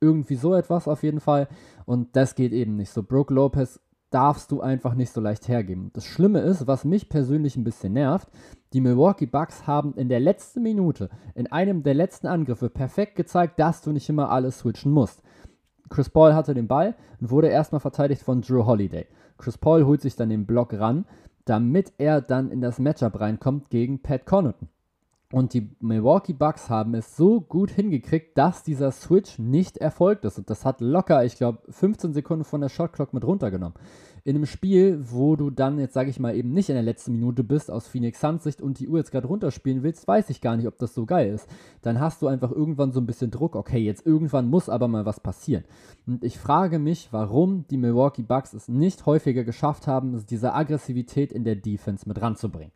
Irgendwie 0.00 0.36
so 0.36 0.54
etwas 0.54 0.86
auf 0.86 1.02
jeden 1.02 1.20
Fall. 1.20 1.48
Und 1.86 2.14
das 2.14 2.34
geht 2.36 2.52
eben 2.52 2.76
nicht 2.76 2.90
so. 2.90 3.02
Brook 3.02 3.30
Lopez 3.30 3.80
darfst 4.10 4.52
du 4.52 4.60
einfach 4.60 4.94
nicht 4.94 5.10
so 5.10 5.20
leicht 5.20 5.48
hergeben. 5.48 5.90
Das 5.92 6.06
Schlimme 6.06 6.38
ist, 6.40 6.68
was 6.68 6.84
mich 6.84 7.08
persönlich 7.08 7.56
ein 7.56 7.64
bisschen 7.64 7.94
nervt, 7.94 8.28
die 8.72 8.80
Milwaukee 8.80 9.26
Bucks 9.26 9.66
haben 9.66 9.94
in 9.96 10.08
der 10.08 10.20
letzten 10.20 10.62
Minute, 10.62 11.10
in 11.34 11.50
einem 11.50 11.82
der 11.82 11.94
letzten 11.94 12.28
Angriffe, 12.28 12.70
perfekt 12.70 13.16
gezeigt, 13.16 13.58
dass 13.58 13.82
du 13.82 13.90
nicht 13.90 14.08
immer 14.08 14.30
alles 14.30 14.60
switchen 14.60 14.92
musst. 14.92 15.20
Chris 15.90 16.08
Paul 16.08 16.34
hatte 16.34 16.54
den 16.54 16.66
Ball 16.66 16.94
und 17.20 17.30
wurde 17.30 17.48
erstmal 17.48 17.80
verteidigt 17.80 18.22
von 18.22 18.40
Drew 18.40 18.64
Holiday. 18.66 19.06
Chris 19.38 19.58
Paul 19.58 19.84
holt 19.84 20.00
sich 20.00 20.16
dann 20.16 20.30
den 20.30 20.46
Block 20.46 20.72
ran, 20.72 21.04
damit 21.44 21.92
er 21.98 22.20
dann 22.20 22.50
in 22.50 22.60
das 22.60 22.78
Matchup 22.78 23.20
reinkommt 23.20 23.70
gegen 23.70 24.00
Pat 24.00 24.26
Connaughton. 24.26 24.68
Und 25.34 25.52
die 25.52 25.68
Milwaukee 25.80 26.32
Bucks 26.32 26.70
haben 26.70 26.94
es 26.94 27.16
so 27.16 27.40
gut 27.40 27.72
hingekriegt, 27.72 28.38
dass 28.38 28.62
dieser 28.62 28.92
Switch 28.92 29.40
nicht 29.40 29.78
erfolgt 29.78 30.24
ist. 30.24 30.38
Und 30.38 30.48
das 30.48 30.64
hat 30.64 30.80
locker, 30.80 31.24
ich 31.24 31.34
glaube, 31.34 31.58
15 31.70 32.12
Sekunden 32.12 32.44
von 32.44 32.60
der 32.60 32.68
Shotclock 32.68 33.12
mit 33.12 33.24
runtergenommen. 33.24 33.76
In 34.22 34.36
einem 34.36 34.46
Spiel, 34.46 35.00
wo 35.10 35.34
du 35.34 35.50
dann 35.50 35.80
jetzt, 35.80 35.94
sage 35.94 36.08
ich 36.08 36.20
mal, 36.20 36.36
eben 36.36 36.52
nicht 36.52 36.68
in 36.68 36.76
der 36.76 36.84
letzten 36.84 37.10
Minute 37.10 37.42
bist 37.42 37.68
aus 37.68 37.88
Phoenix 37.88 38.20
Suns 38.20 38.44
Sicht 38.44 38.62
und 38.62 38.78
die 38.78 38.86
Uhr 38.86 38.98
jetzt 38.98 39.10
gerade 39.10 39.26
runterspielen 39.26 39.82
willst, 39.82 40.06
weiß 40.06 40.30
ich 40.30 40.40
gar 40.40 40.56
nicht, 40.56 40.68
ob 40.68 40.78
das 40.78 40.94
so 40.94 41.04
geil 41.04 41.34
ist. 41.34 41.48
Dann 41.82 41.98
hast 41.98 42.22
du 42.22 42.28
einfach 42.28 42.52
irgendwann 42.52 42.92
so 42.92 43.00
ein 43.00 43.06
bisschen 43.06 43.32
Druck. 43.32 43.56
Okay, 43.56 43.80
jetzt 43.80 44.06
irgendwann 44.06 44.48
muss 44.48 44.68
aber 44.68 44.86
mal 44.86 45.04
was 45.04 45.18
passieren. 45.18 45.64
Und 46.06 46.22
ich 46.22 46.38
frage 46.38 46.78
mich, 46.78 47.08
warum 47.10 47.66
die 47.66 47.76
Milwaukee 47.76 48.22
Bucks 48.22 48.52
es 48.52 48.68
nicht 48.68 49.04
häufiger 49.04 49.42
geschafft 49.42 49.88
haben, 49.88 50.24
diese 50.30 50.54
Aggressivität 50.54 51.32
in 51.32 51.42
der 51.42 51.56
Defense 51.56 52.08
mit 52.08 52.22
ranzubringen. 52.22 52.70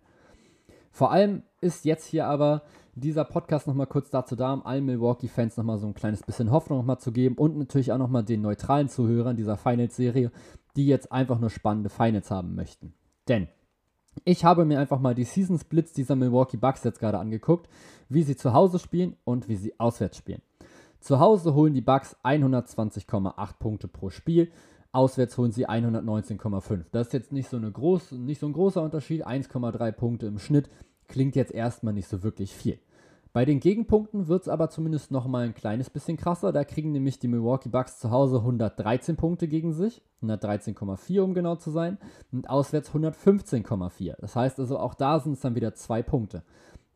Vor 0.91 1.11
allem 1.11 1.43
ist 1.61 1.85
jetzt 1.85 2.07
hier 2.07 2.27
aber 2.27 2.63
dieser 2.95 3.25
Podcast 3.25 3.67
nochmal 3.67 3.87
kurz 3.87 4.11
dazu 4.11 4.37
da, 4.37 4.53
um 4.53 4.67
allen 4.67 4.85
Milwaukee-Fans 4.85 5.57
nochmal 5.57 5.79
so 5.79 5.87
ein 5.87 5.95
kleines 5.95 6.23
bisschen 6.23 6.51
Hoffnung 6.51 6.79
nochmal 6.79 6.99
zu 6.99 7.13
geben 7.13 7.37
und 7.37 7.57
natürlich 7.57 7.93
auch 7.93 7.99
nochmal 7.99 8.25
den 8.25 8.43
neutralen 8.43 8.89
Zuhörern 8.89 9.37
dieser 9.37 9.57
Finals-Serie, 9.57 10.33
die 10.77 10.87
jetzt 10.87 11.13
einfach 11.13 11.39
nur 11.39 11.51
spannende 11.51 11.91
Finals 11.91 12.31
haben 12.31 12.55
möchten. 12.55 12.95
Denn 13.29 13.49
ich 14.25 14.45
habe 14.45 14.65
mir 14.65 14.81
einfach 14.81 14.99
mal 14.99 15.15
die 15.15 15.25
Season 15.25 15.59
Splits 15.59 15.93
dieser 15.93 16.17
Milwaukee 16.17 16.57
Bucks 16.57 16.85
jetzt 16.85 16.99
gerade 16.99 17.19
angeguckt, 17.19 17.69
wie 18.09 18.23
sie 18.23 18.37
zu 18.37 18.53
Hause 18.53 18.79
spielen 18.79 19.17
und 19.25 19.49
wie 19.49 19.57
sie 19.57 19.79
auswärts 19.79 20.17
spielen. 20.17 20.43
Zu 21.01 21.21
Hause 21.21 21.55
holen 21.55 21.75
die 21.75 21.81
Bucks 21.81 22.17
120,8 22.25 23.59
Punkte 23.59 23.87
pro 23.87 24.11
Spiel 24.11 24.51
Auswärts 24.93 25.37
holen 25.37 25.53
sie 25.53 25.69
119,5. 25.69 26.85
Das 26.93 27.09
ist 27.09 27.13
jetzt 27.13 27.33
nicht 27.33 27.49
so, 27.49 27.57
eine 27.57 27.71
groß, 27.71 28.13
nicht 28.13 28.41
so 28.41 28.47
ein 28.47 28.53
großer 28.53 28.83
Unterschied. 28.83 29.27
1,3 29.27 29.93
Punkte 29.93 30.27
im 30.27 30.39
Schnitt 30.39 30.71
klingt 31.09 31.37
jetzt 31.37 31.53
erstmal 31.53 31.95
nicht 31.95 32.09
so 32.09 32.23
wirklich 32.23 32.55
viel. 32.55 32.79
Bei 33.35 33.45
den 33.45 33.61
Gegenpunkten 33.61 34.27
wird 34.29 34.43
es 34.43 34.49
aber 34.49 34.71
zumindest 34.71 35.11
noch 35.11 35.27
mal 35.27 35.45
ein 35.45 35.55
kleines 35.55 35.91
bisschen 35.91 36.17
krasser. 36.17 36.51
Da 36.51 36.65
kriegen 36.65 36.93
nämlich 36.93 37.19
die 37.19 37.29
Milwaukee 37.29 37.69
Bucks 37.69 37.99
zu 37.99 38.11
Hause 38.11 38.39
113 38.39 39.17
Punkte 39.17 39.49
gegen 39.49 39.75
sich, 39.75 40.03
113,4 40.23 41.21
um 41.21 41.35
genau 41.35 41.57
zu 41.57 41.71
sein, 41.71 41.99
und 42.33 42.49
auswärts 42.49 42.91
115,4. 42.91 44.17
Das 44.19 44.35
heißt 44.35 44.59
also, 44.59 44.79
auch 44.79 44.95
da 44.95 45.21
sind 45.21 45.35
es 45.35 45.41
dann 45.41 45.55
wieder 45.55 45.75
zwei 45.75 46.03
Punkte. 46.03 46.43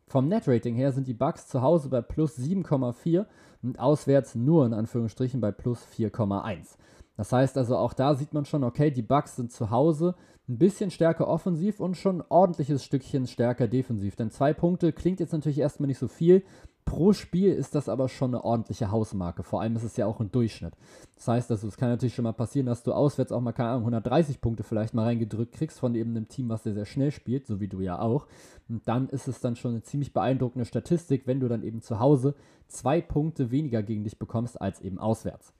Vom 0.07 0.27
Net-Rating 0.27 0.75
her 0.75 0.91
sind 0.91 1.07
die 1.07 1.13
Bucks 1.13 1.47
zu 1.47 1.61
Hause 1.61 1.89
bei 1.89 2.01
plus 2.01 2.37
7,4 2.37 3.25
und 3.61 3.79
auswärts 3.79 4.35
nur 4.35 4.65
in 4.65 4.73
Anführungsstrichen 4.73 5.39
bei 5.39 5.51
plus 5.51 5.85
4,1. 5.95 6.77
Das 7.15 7.31
heißt 7.31 7.57
also, 7.57 7.77
auch 7.77 7.93
da 7.93 8.15
sieht 8.15 8.33
man 8.33 8.45
schon, 8.45 8.63
okay, 8.63 8.91
die 8.91 9.01
Bucks 9.01 9.35
sind 9.35 9.51
zu 9.51 9.69
Hause 9.69 10.15
ein 10.49 10.57
bisschen 10.57 10.91
stärker 10.91 11.27
offensiv 11.27 11.79
und 11.79 11.95
schon 11.95 12.19
ein 12.19 12.25
ordentliches 12.27 12.83
Stückchen 12.83 13.27
stärker 13.27 13.67
defensiv. 13.67 14.15
Denn 14.15 14.31
zwei 14.31 14.53
Punkte 14.53 14.91
klingt 14.91 15.19
jetzt 15.19 15.31
natürlich 15.31 15.59
erstmal 15.59 15.87
nicht 15.87 15.99
so 15.99 16.07
viel. 16.07 16.43
Pro 16.85 17.13
Spiel 17.13 17.53
ist 17.53 17.75
das 17.75 17.87
aber 17.87 18.09
schon 18.09 18.31
eine 18.31 18.43
ordentliche 18.43 18.91
Hausmarke. 18.91 19.43
Vor 19.43 19.61
allem 19.61 19.77
ist 19.77 19.83
es 19.83 19.95
ja 19.95 20.05
auch 20.05 20.19
ein 20.19 20.33
Durchschnitt. 20.33 20.73
Das 21.15 21.29
heißt, 21.29 21.51
also, 21.51 21.65
es 21.67 21.77
kann 21.77 21.87
natürlich 21.87 22.13
schon 22.13 22.23
mal 22.23 22.33
passieren, 22.33 22.65
dass 22.65 22.83
du 22.83 22.91
auswärts 22.91 23.31
auch 23.31 23.39
mal, 23.39 23.53
keine 23.53 23.69
Ahnung, 23.69 23.83
130 23.83 24.41
Punkte 24.41 24.63
vielleicht 24.63 24.93
mal 24.93 25.05
reingedrückt 25.05 25.53
kriegst 25.53 25.79
von 25.79 25.95
eben 25.95 26.11
einem 26.11 26.27
Team, 26.27 26.49
was 26.49 26.63
sehr, 26.63 26.73
sehr 26.73 26.85
schnell 26.85 27.11
spielt, 27.11 27.47
so 27.47 27.61
wie 27.61 27.69
du 27.69 27.79
ja 27.79 27.99
auch. 27.99 28.27
Und 28.67 28.85
dann 28.85 29.07
ist 29.07 29.29
es 29.29 29.39
dann 29.39 29.55
schon 29.55 29.71
eine 29.71 29.83
ziemlich 29.83 30.11
beeindruckende 30.11 30.65
Statistik, 30.65 31.25
wenn 31.25 31.39
du 31.39 31.47
dann 31.47 31.63
eben 31.63 31.81
zu 31.81 31.99
Hause 31.99 32.35
zwei 32.67 32.99
Punkte 32.99 33.49
weniger 33.49 33.81
gegen 33.81 34.03
dich 34.03 34.19
bekommst 34.19 34.59
als 34.59 34.81
eben 34.81 34.99
auswärts. 34.99 35.53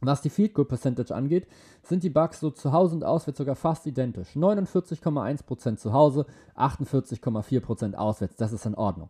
Was 0.00 0.20
die 0.20 0.30
Field 0.30 0.52
Goal 0.52 0.66
Percentage 0.66 1.14
angeht, 1.14 1.46
sind 1.82 2.02
die 2.02 2.10
Bucks 2.10 2.40
so 2.40 2.50
zu 2.50 2.72
Hause 2.72 2.96
und 2.96 3.04
auswärts 3.04 3.38
sogar 3.38 3.56
fast 3.56 3.86
identisch. 3.86 4.36
49,1% 4.36 5.76
zu 5.76 5.92
Hause, 5.92 6.26
48,4% 6.54 7.94
auswärts. 7.94 8.36
Das 8.36 8.52
ist 8.52 8.66
in 8.66 8.74
Ordnung. 8.74 9.08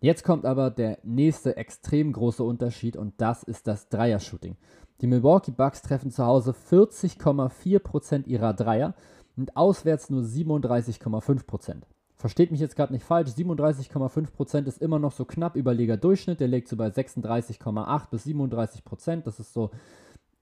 Jetzt 0.00 0.24
kommt 0.24 0.46
aber 0.46 0.70
der 0.70 0.98
nächste 1.04 1.56
extrem 1.56 2.12
große 2.12 2.42
Unterschied 2.42 2.96
und 2.96 3.14
das 3.18 3.42
ist 3.42 3.66
das 3.66 3.88
Dreier-Shooting. 3.88 4.56
Die 5.00 5.06
Milwaukee 5.06 5.52
Bucks 5.52 5.82
treffen 5.82 6.10
zu 6.10 6.24
Hause 6.24 6.54
40,4% 6.70 8.26
ihrer 8.26 8.54
Dreier 8.54 8.94
und 9.36 9.56
auswärts 9.56 10.10
nur 10.10 10.22
37,5%. 10.22 11.82
Versteht 12.16 12.52
mich 12.52 12.60
jetzt 12.60 12.76
gerade 12.76 12.92
nicht 12.92 13.04
falsch, 13.04 13.30
37,5% 13.30 14.66
ist 14.66 14.80
immer 14.80 14.98
noch 14.98 15.12
so 15.12 15.24
knapp 15.24 15.56
über 15.56 15.74
Liga-Durchschnitt. 15.74 16.40
Der 16.40 16.48
liegt 16.48 16.68
so 16.68 16.76
bei 16.76 16.86
36,8 16.86 18.10
bis 18.10 18.26
37%. 18.26 19.22
Das 19.22 19.40
ist 19.40 19.52
so 19.52 19.70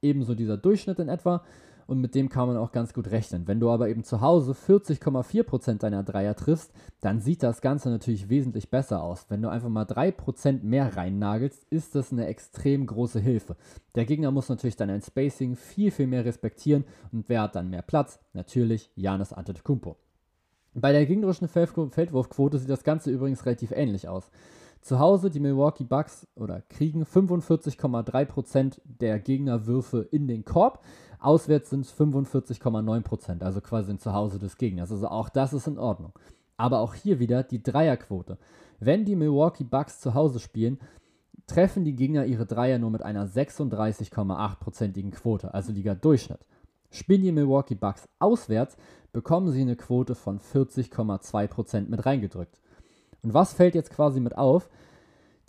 ebenso 0.03 0.35
dieser 0.35 0.57
Durchschnitt 0.57 0.99
in 0.99 1.09
etwa 1.09 1.43
und 1.91 2.01
mit 2.01 2.15
dem 2.15 2.29
kann 2.29 2.47
man 2.47 2.57
auch 2.57 2.71
ganz 2.71 2.95
gut 2.95 3.11
rechnen. 3.11 3.49
Wenn 3.49 3.59
du 3.59 3.69
aber 3.69 3.89
eben 3.89 4.05
zu 4.05 4.21
Hause 4.21 4.53
40,4% 4.53 5.79
deiner 5.79 6.05
Dreier 6.05 6.37
triffst, 6.37 6.73
dann 7.01 7.21
sieht 7.21 7.43
das 7.43 7.61
Ganze 7.61 7.91
natürlich 7.91 8.29
wesentlich 8.29 8.71
besser 8.71 9.03
aus. 9.03 9.27
Wenn 9.29 9.43
du 9.43 9.49
einfach 9.49 9.69
mal 9.69 9.87
3% 9.87 10.63
mehr 10.63 10.97
reinnagelst, 10.97 11.65
ist 11.69 11.97
das 11.97 12.13
eine 12.13 12.29
extrem 12.29 12.87
große 12.87 13.19
Hilfe. 13.19 13.57
Der 13.97 14.05
Gegner 14.05 14.31
muss 14.31 14.49
natürlich 14.49 14.77
dein 14.77 15.03
Spacing 15.03 15.57
viel, 15.57 15.91
viel 15.91 16.07
mehr 16.07 16.25
respektieren 16.25 16.85
und 17.11 17.29
wer 17.29 17.43
hat 17.43 17.57
dann 17.57 17.71
mehr 17.71 17.83
Platz? 17.83 18.21
Natürlich 18.35 18.93
Janis 18.95 19.33
Antetokounmpo. 19.33 19.97
Bei 20.75 20.93
der 20.93 21.07
gegnerischen 21.07 21.49
Feldwurfquote 21.49 22.59
sieht 22.59 22.71
das 22.71 22.85
Ganze 22.85 23.11
übrigens 23.11 23.45
relativ 23.45 23.73
ähnlich 23.73 24.07
aus. 24.07 24.31
Zu 24.81 24.99
Hause 24.99 25.31
die 25.31 25.41
Milwaukee 25.41 25.85
Bucks 25.85 26.27
oder 26.35 26.63
kriegen 26.69 27.05
45,3% 27.05 28.81
der 28.85 29.19
Gegnerwürfe 29.19 30.09
in 30.11 30.27
den 30.27 30.45
Korb. 30.45 30.83
Auswärts 31.19 31.71
sind 31.71 31.85
es 31.85 31.93
45,9%, 31.93 33.43
also 33.43 33.61
quasi 33.61 33.99
zu 33.99 34.15
Hause 34.15 34.39
des 34.39 34.57
Gegners. 34.57 34.91
Also 34.91 35.09
auch 35.09 35.29
das 35.29 35.53
ist 35.53 35.67
in 35.67 35.79
Ordnung. 35.79 36.13
Aber 36.57 36.81
auch 36.81 36.95
hier 36.95 37.19
wieder 37.19 37.43
die 37.43 37.63
Dreierquote. 37.63 38.39
Wenn 38.79 39.05
die 39.05 39.17
Milwaukee 39.17 39.65
Bucks 39.65 40.01
zu 40.01 40.15
Hause 40.15 40.41
spielen, 40.41 40.79
treffen 41.47 41.85
die 41.85 41.95
Gegner 41.95 42.25
ihre 42.25 42.47
Dreier 42.47 42.79
nur 42.79 42.91
mit 42.91 43.03
einer 43.03 43.27
36,8%igen 43.27 45.11
Quote, 45.11 45.53
also 45.53 45.73
Liga-Durchschnitt. 45.73 46.41
Spielen 46.91 47.23
die 47.23 47.33
Milwaukee 47.33 47.75
Bucks 47.75 48.09
auswärts, 48.19 48.77
bekommen 49.13 49.51
sie 49.51 49.61
eine 49.61 49.77
Quote 49.77 50.15
von 50.15 50.41
40,2% 50.41 51.89
mit 51.89 52.07
reingedrückt. 52.07 52.61
Und 53.23 53.35
was 53.35 53.53
fällt 53.53 53.75
jetzt 53.75 53.91
quasi 53.91 54.21
mit 54.21 54.37
auf? 54.37 54.69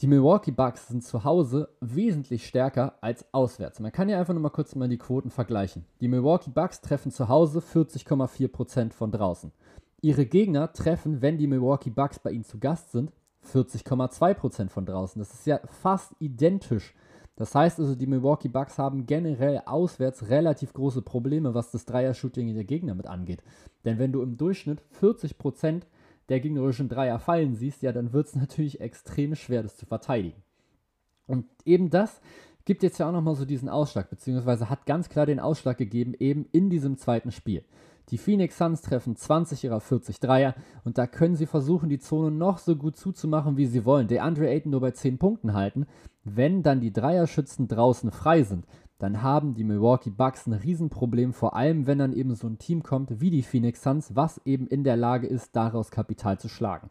Die 0.01 0.07
Milwaukee 0.07 0.51
Bucks 0.51 0.87
sind 0.87 1.03
zu 1.03 1.23
Hause 1.23 1.69
wesentlich 1.79 2.47
stärker 2.47 2.95
als 3.01 3.23
auswärts. 3.33 3.79
Man 3.79 3.91
kann 3.91 4.09
ja 4.09 4.19
einfach 4.19 4.33
nur 4.33 4.41
mal 4.41 4.49
kurz 4.49 4.73
mal 4.73 4.89
die 4.89 4.97
Quoten 4.97 5.29
vergleichen. 5.29 5.85
Die 6.01 6.07
Milwaukee 6.07 6.49
Bucks 6.49 6.81
treffen 6.81 7.11
zu 7.11 7.29
Hause 7.29 7.59
40,4% 7.59 8.93
von 8.93 9.11
draußen. 9.11 9.51
Ihre 10.01 10.25
Gegner 10.25 10.73
treffen, 10.73 11.21
wenn 11.21 11.37
die 11.37 11.45
Milwaukee 11.45 11.91
Bucks 11.91 12.17
bei 12.17 12.31
ihnen 12.31 12.43
zu 12.43 12.57
Gast 12.57 12.91
sind, 12.91 13.11
40,2% 13.53 14.69
von 14.69 14.87
draußen. 14.87 15.19
Das 15.19 15.33
ist 15.33 15.45
ja 15.45 15.59
fast 15.65 16.13
identisch. 16.17 16.95
Das 17.35 17.53
heißt 17.53 17.79
also, 17.79 17.95
die 17.95 18.07
Milwaukee 18.07 18.49
Bucks 18.49 18.77
haben 18.77 19.05
generell 19.05 19.61
auswärts 19.65 20.29
relativ 20.29 20.73
große 20.73 21.01
Probleme, 21.01 21.53
was 21.53 21.71
das 21.71 21.85
Dreier-Shooting 21.85 22.53
der 22.53 22.63
Gegner 22.63 22.95
mit 22.95 23.07
angeht. 23.07 23.43
Denn 23.85 23.99
wenn 23.99 24.11
du 24.11 24.21
im 24.21 24.37
Durchschnitt 24.37 24.81
40% 24.99 25.83
der 26.29 26.39
gegnerischen 26.39 26.89
Dreier 26.89 27.19
fallen 27.19 27.55
siehst, 27.55 27.81
ja, 27.81 27.91
dann 27.91 28.13
wird 28.13 28.27
es 28.27 28.35
natürlich 28.35 28.81
extrem 28.81 29.35
schwer, 29.35 29.63
das 29.63 29.77
zu 29.77 29.85
verteidigen. 29.85 30.41
Und 31.27 31.45
eben 31.65 31.89
das 31.89 32.21
gibt 32.65 32.83
jetzt 32.83 32.99
ja 32.99 33.07
auch 33.07 33.11
nochmal 33.11 33.35
so 33.35 33.45
diesen 33.45 33.69
Ausschlag, 33.69 34.09
beziehungsweise 34.09 34.69
hat 34.69 34.85
ganz 34.85 35.09
klar 35.09 35.25
den 35.25 35.39
Ausschlag 35.39 35.77
gegeben, 35.77 36.13
eben 36.19 36.45
in 36.51 36.69
diesem 36.69 36.97
zweiten 36.97 37.31
Spiel. 37.31 37.63
Die 38.09 38.17
Phoenix 38.17 38.57
Suns 38.57 38.81
treffen 38.81 39.15
20 39.15 39.63
ihrer 39.63 39.79
40 39.79 40.19
Dreier 40.19 40.55
und 40.83 40.97
da 40.97 41.07
können 41.07 41.35
sie 41.35 41.45
versuchen, 41.45 41.87
die 41.87 41.99
Zone 41.99 42.29
noch 42.29 42.57
so 42.57 42.75
gut 42.75 42.97
zuzumachen, 42.97 43.55
wie 43.57 43.67
sie 43.67 43.85
wollen. 43.85 44.07
Der 44.07 44.23
Andre 44.23 44.49
Ayton 44.49 44.71
nur 44.71 44.81
bei 44.81 44.91
10 44.91 45.17
Punkten 45.17 45.53
halten. 45.53 45.87
Wenn 46.23 46.61
dann 46.61 46.81
die 46.81 46.91
Dreierschützen 46.91 47.67
draußen 47.67 48.11
frei 48.11 48.43
sind, 48.43 48.65
dann 49.01 49.23
haben 49.23 49.55
die 49.55 49.63
Milwaukee 49.63 50.11
Bucks 50.11 50.45
ein 50.45 50.53
Riesenproblem, 50.53 51.33
vor 51.33 51.55
allem 51.55 51.87
wenn 51.87 51.97
dann 51.97 52.13
eben 52.13 52.35
so 52.35 52.47
ein 52.47 52.59
Team 52.59 52.83
kommt 52.83 53.19
wie 53.19 53.31
die 53.31 53.41
Phoenix 53.41 53.81
Suns, 53.81 54.15
was 54.15 54.39
eben 54.45 54.67
in 54.67 54.83
der 54.83 54.95
Lage 54.95 55.25
ist, 55.25 55.55
daraus 55.55 55.89
Kapital 55.89 56.39
zu 56.39 56.49
schlagen. 56.49 56.89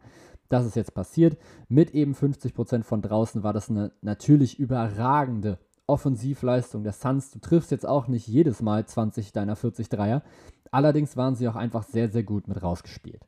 Das 0.49 0.65
ist 0.65 0.75
jetzt 0.75 0.93
passiert. 0.93 1.37
Mit 1.69 1.91
eben 1.91 2.13
50% 2.13 2.83
von 2.83 3.01
draußen 3.01 3.43
war 3.43 3.53
das 3.53 3.69
eine 3.69 3.93
natürlich 4.01 4.59
überragende 4.59 5.57
Offensivleistung 5.87 6.83
der 6.83 6.91
Suns. 6.91 7.31
Du 7.31 7.39
triffst 7.39 7.71
jetzt 7.71 7.87
auch 7.87 8.09
nicht 8.09 8.27
jedes 8.27 8.61
Mal 8.61 8.85
20 8.85 9.31
deiner 9.31 9.55
40 9.55 9.87
Dreier. 9.87 10.21
Allerdings 10.69 11.15
waren 11.15 11.35
sie 11.35 11.47
auch 11.47 11.55
einfach 11.55 11.83
sehr, 11.83 12.09
sehr 12.09 12.23
gut 12.23 12.49
mit 12.49 12.61
rausgespielt. 12.61 13.21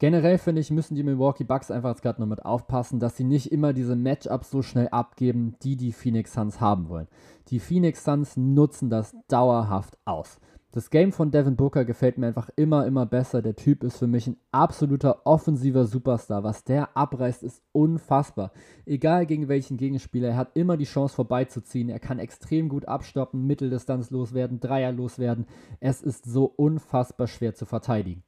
Generell 0.00 0.38
finde 0.38 0.60
ich, 0.60 0.70
müssen 0.70 0.94
die 0.94 1.02
Milwaukee 1.02 1.42
Bucks 1.42 1.72
einfach 1.72 1.90
jetzt 1.90 2.02
gerade 2.02 2.20
nur 2.20 2.28
mit 2.28 2.44
aufpassen, 2.44 3.00
dass 3.00 3.16
sie 3.16 3.24
nicht 3.24 3.50
immer 3.50 3.72
diese 3.72 3.96
Matchups 3.96 4.50
so 4.50 4.62
schnell 4.62 4.88
abgeben, 4.88 5.56
die 5.62 5.76
die 5.76 5.92
Phoenix 5.92 6.34
Suns 6.34 6.60
haben 6.60 6.88
wollen. 6.88 7.08
Die 7.48 7.58
Phoenix 7.58 8.04
Suns 8.04 8.36
nutzen 8.36 8.90
das 8.90 9.16
dauerhaft 9.26 9.98
aus. 10.04 10.38
Das 10.70 10.90
Game 10.90 11.12
von 11.12 11.30
Devin 11.30 11.56
Booker 11.56 11.84
gefällt 11.84 12.18
mir 12.18 12.26
einfach 12.28 12.50
immer, 12.54 12.86
immer 12.86 13.06
besser. 13.06 13.42
Der 13.42 13.56
Typ 13.56 13.82
ist 13.82 13.96
für 13.96 14.06
mich 14.06 14.26
ein 14.26 14.36
absoluter 14.52 15.26
offensiver 15.26 15.86
Superstar. 15.86 16.44
Was 16.44 16.62
der 16.62 16.94
abreißt, 16.94 17.42
ist 17.42 17.62
unfassbar. 17.72 18.52
Egal 18.84 19.24
gegen 19.26 19.48
welchen 19.48 19.78
Gegenspieler, 19.78 20.28
er 20.28 20.36
hat 20.36 20.50
immer 20.54 20.76
die 20.76 20.84
Chance 20.84 21.16
vorbeizuziehen. 21.16 21.88
Er 21.88 21.98
kann 21.98 22.18
extrem 22.18 22.68
gut 22.68 22.86
abstoppen, 22.86 23.46
Mitteldistanz 23.46 24.10
loswerden, 24.10 24.60
Dreier 24.60 24.92
loswerden. 24.92 25.46
Es 25.80 26.02
ist 26.02 26.26
so 26.26 26.44
unfassbar 26.44 27.26
schwer 27.26 27.54
zu 27.54 27.64
verteidigen. 27.64 28.22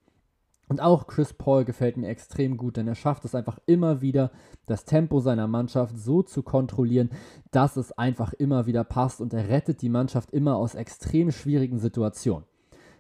Und 0.71 0.81
auch 0.81 1.09
Chris 1.09 1.33
Paul 1.33 1.65
gefällt 1.65 1.97
mir 1.97 2.07
extrem 2.07 2.57
gut, 2.57 2.77
denn 2.77 2.87
er 2.87 2.95
schafft 2.95 3.25
es 3.25 3.35
einfach 3.35 3.59
immer 3.67 4.03
wieder, 4.03 4.31
das 4.67 4.85
Tempo 4.85 5.19
seiner 5.19 5.49
Mannschaft 5.49 5.99
so 5.99 6.23
zu 6.23 6.45
kontrollieren, 6.45 7.11
dass 7.51 7.77
es 7.77 7.91
einfach 7.91 8.35
immer 8.35 8.67
wieder 8.67 8.85
passt 8.85 9.21
und 9.21 9.35
er 9.35 9.49
rettet 9.49 9.83
die 9.83 9.89
Mannschaft 9.89 10.31
immer 10.31 10.55
aus 10.55 10.77
extrem 10.77 11.33
schwierigen 11.33 11.81
Situationen. 11.81 12.45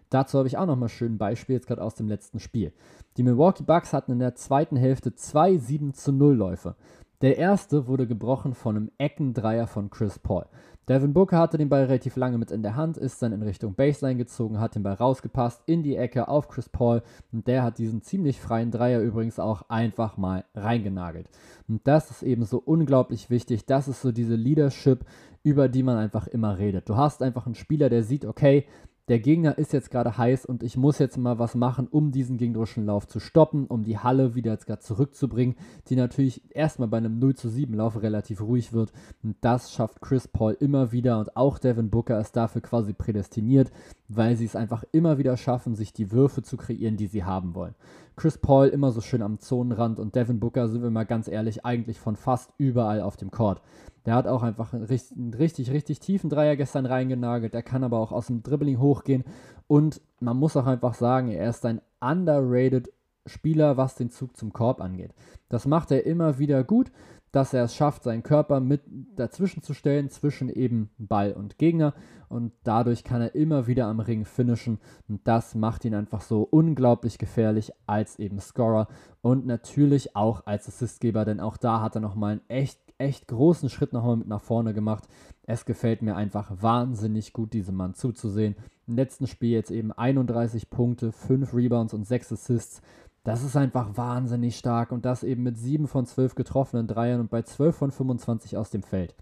Dazu 0.08 0.38
habe 0.38 0.48
ich 0.48 0.58
auch 0.58 0.66
nochmal 0.66 0.88
schön 0.88 1.14
ein 1.14 1.18
Beispiel 1.18 1.54
jetzt 1.54 1.68
gerade 1.68 1.84
aus 1.84 1.94
dem 1.94 2.08
letzten 2.08 2.40
Spiel. 2.40 2.72
Die 3.16 3.22
Milwaukee 3.22 3.62
Bucks 3.62 3.92
hatten 3.92 4.10
in 4.10 4.18
der 4.18 4.34
zweiten 4.34 4.74
Hälfte 4.74 5.14
zwei 5.14 5.56
7 5.56 5.94
zu 5.94 6.10
0 6.10 6.34
Läufe. 6.34 6.74
Der 7.22 7.36
erste 7.36 7.86
wurde 7.86 8.06
gebrochen 8.06 8.54
von 8.54 8.76
einem 8.76 8.90
Eckendreier 8.96 9.66
von 9.66 9.90
Chris 9.90 10.18
Paul. 10.18 10.46
Devin 10.88 11.12
Booker 11.12 11.38
hatte 11.38 11.58
den 11.58 11.68
Ball 11.68 11.84
relativ 11.84 12.16
lange 12.16 12.38
mit 12.38 12.50
in 12.50 12.62
der 12.62 12.76
Hand, 12.76 12.96
ist 12.96 13.20
dann 13.22 13.32
in 13.32 13.42
Richtung 13.42 13.74
Baseline 13.74 14.16
gezogen, 14.16 14.58
hat 14.58 14.74
den 14.74 14.82
Ball 14.82 14.94
rausgepasst 14.94 15.62
in 15.66 15.82
die 15.82 15.96
Ecke 15.96 16.28
auf 16.28 16.48
Chris 16.48 16.70
Paul 16.70 17.02
und 17.30 17.46
der 17.46 17.62
hat 17.62 17.76
diesen 17.76 18.00
ziemlich 18.00 18.40
freien 18.40 18.70
Dreier 18.70 19.00
übrigens 19.00 19.38
auch 19.38 19.68
einfach 19.68 20.16
mal 20.16 20.44
reingenagelt. 20.54 21.28
Und 21.68 21.86
das 21.86 22.10
ist 22.10 22.22
eben 22.22 22.44
so 22.44 22.58
unglaublich 22.58 23.28
wichtig. 23.28 23.66
Das 23.66 23.86
ist 23.86 24.00
so 24.00 24.12
diese 24.12 24.34
Leadership, 24.34 25.04
über 25.42 25.68
die 25.68 25.82
man 25.82 25.98
einfach 25.98 26.26
immer 26.26 26.56
redet. 26.56 26.88
Du 26.88 26.96
hast 26.96 27.22
einfach 27.22 27.44
einen 27.44 27.54
Spieler, 27.54 27.90
der 27.90 28.02
sieht, 28.02 28.24
okay, 28.24 28.66
der 29.10 29.18
Gegner 29.18 29.58
ist 29.58 29.72
jetzt 29.72 29.90
gerade 29.90 30.16
heiß 30.16 30.46
und 30.46 30.62
ich 30.62 30.76
muss 30.76 31.00
jetzt 31.00 31.18
mal 31.18 31.40
was 31.40 31.56
machen, 31.56 31.88
um 31.88 32.12
diesen 32.12 32.36
gegnerischen 32.36 32.86
Lauf 32.86 33.08
zu 33.08 33.18
stoppen, 33.18 33.66
um 33.66 33.82
die 33.82 33.98
Halle 33.98 34.36
wieder 34.36 34.52
jetzt 34.52 34.68
gerade 34.68 34.82
zurückzubringen, 34.82 35.56
die 35.88 35.96
natürlich 35.96 36.42
erstmal 36.54 36.86
bei 36.86 36.98
einem 36.98 37.18
0 37.18 37.34
zu 37.34 37.48
7 37.48 37.74
Lauf 37.74 38.00
relativ 38.00 38.40
ruhig 38.40 38.72
wird. 38.72 38.92
Und 39.24 39.34
das 39.40 39.72
schafft 39.72 40.00
Chris 40.00 40.28
Paul 40.28 40.56
immer 40.60 40.92
wieder 40.92 41.18
und 41.18 41.36
auch 41.36 41.58
Devin 41.58 41.90
Booker 41.90 42.20
ist 42.20 42.36
dafür 42.36 42.62
quasi 42.62 42.92
prädestiniert, 42.92 43.72
weil 44.12 44.36
sie 44.36 44.44
es 44.44 44.56
einfach 44.56 44.84
immer 44.90 45.18
wieder 45.18 45.36
schaffen, 45.36 45.76
sich 45.76 45.92
die 45.92 46.10
Würfe 46.10 46.42
zu 46.42 46.56
kreieren, 46.56 46.96
die 46.96 47.06
sie 47.06 47.24
haben 47.24 47.54
wollen. 47.54 47.76
Chris 48.16 48.38
Paul 48.38 48.66
immer 48.68 48.90
so 48.90 49.00
schön 49.00 49.22
am 49.22 49.38
Zonenrand 49.38 50.00
und 50.00 50.16
Devin 50.16 50.40
Booker, 50.40 50.68
sind 50.68 50.82
wir 50.82 50.90
mal 50.90 51.04
ganz 51.04 51.28
ehrlich, 51.28 51.64
eigentlich 51.64 52.00
von 52.00 52.16
fast 52.16 52.52
überall 52.58 53.00
auf 53.00 53.16
dem 53.16 53.30
Court. 53.30 53.62
Der 54.06 54.14
hat 54.14 54.26
auch 54.26 54.42
einfach 54.42 54.72
einen 54.72 54.84
richtig, 54.84 55.38
richtig, 55.38 55.70
richtig 55.70 56.00
tiefen 56.00 56.28
Dreier 56.28 56.56
gestern 56.56 56.86
reingenagelt. 56.86 57.54
Der 57.54 57.62
kann 57.62 57.84
aber 57.84 57.98
auch 57.98 58.12
aus 58.12 58.26
dem 58.26 58.42
Dribbling 58.42 58.78
hochgehen. 58.78 59.24
Und 59.68 60.00
man 60.18 60.36
muss 60.36 60.56
auch 60.56 60.66
einfach 60.66 60.94
sagen, 60.94 61.28
er 61.28 61.48
ist 61.48 61.64
ein 61.64 61.80
underrated 62.00 62.90
Spieler, 63.26 63.76
was 63.76 63.94
den 63.94 64.10
Zug 64.10 64.36
zum 64.36 64.52
Korb 64.52 64.80
angeht. 64.80 65.14
Das 65.48 65.66
macht 65.66 65.92
er 65.92 66.04
immer 66.04 66.38
wieder 66.38 66.64
gut, 66.64 66.90
dass 67.32 67.54
er 67.54 67.64
es 67.64 67.74
schafft, 67.74 68.02
seinen 68.02 68.22
Körper 68.22 68.60
mit 68.60 68.82
dazwischen 69.16 69.62
zu 69.62 69.74
stellen, 69.74 70.10
zwischen 70.10 70.48
eben 70.48 70.90
Ball 70.98 71.32
und 71.32 71.58
Gegner. 71.58 71.94
Und 72.28 72.52
dadurch 72.64 73.04
kann 73.04 73.22
er 73.22 73.34
immer 73.34 73.66
wieder 73.66 73.86
am 73.86 74.00
Ring 74.00 74.24
finishen. 74.24 74.78
Und 75.08 75.26
das 75.26 75.54
macht 75.54 75.84
ihn 75.84 75.94
einfach 75.94 76.20
so 76.20 76.42
unglaublich 76.42 77.18
gefährlich 77.18 77.72
als 77.86 78.18
eben 78.18 78.40
Scorer 78.40 78.88
und 79.22 79.46
natürlich 79.46 80.16
auch 80.16 80.46
als 80.46 80.68
Assistgeber, 80.68 81.24
denn 81.24 81.40
auch 81.40 81.56
da 81.56 81.80
hat 81.80 81.94
er 81.96 82.00
nochmal 82.00 82.32
einen 82.32 82.48
echt 82.48 82.80
echt 83.00 83.26
großen 83.28 83.70
Schritt 83.70 83.92
nochmal 83.92 84.18
mit 84.18 84.28
nach 84.28 84.42
vorne 84.42 84.74
gemacht. 84.74 85.08
Es 85.42 85.64
gefällt 85.64 86.02
mir 86.02 86.16
einfach 86.16 86.52
wahnsinnig 86.60 87.32
gut, 87.32 87.54
diesem 87.54 87.74
Mann 87.74 87.94
zuzusehen. 87.94 88.56
Im 88.86 88.96
letzten 88.96 89.26
Spiel 89.26 89.50
jetzt 89.50 89.70
eben 89.70 89.90
31 89.90 90.70
Punkte, 90.70 91.10
5 91.10 91.54
Rebounds 91.54 91.94
und 91.94 92.06
6 92.06 92.32
Assists. 92.32 92.82
Das 93.22 93.44
ist 93.44 93.56
einfach 93.56 93.96
wahnsinnig 93.96 94.56
stark 94.56 94.92
und 94.92 95.04
das 95.04 95.22
eben 95.22 95.42
mit 95.42 95.58
7 95.58 95.86
von 95.88 96.06
12 96.06 96.34
getroffenen 96.34 96.86
Dreiern 96.86 97.20
und 97.20 97.30
bei 97.30 97.42
12 97.42 97.76
von 97.76 97.90
25 97.90 98.56
aus 98.56 98.70
dem 98.70 98.82
Feld. 98.82 99.14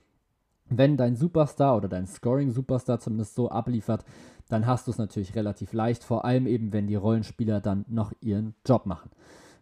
Wenn 0.71 0.97
dein 0.97 1.17
Superstar 1.17 1.77
oder 1.77 1.89
dein 1.89 2.07
Scoring-Superstar 2.07 3.01
zumindest 3.01 3.35
so 3.35 3.49
abliefert, 3.49 4.05
dann 4.49 4.67
hast 4.67 4.87
du 4.87 4.91
es 4.91 4.99
natürlich 4.99 5.35
relativ 5.35 5.73
leicht, 5.73 6.05
vor 6.05 6.25
allem 6.25 6.47
eben, 6.47 6.73
wenn 6.73 6.87
die 6.87 6.95
Rollenspieler 6.95 7.61
dann 7.61 7.85
noch 7.89 8.13
ihren 8.21 8.55
Job 8.65 8.87
machen. 8.87 9.11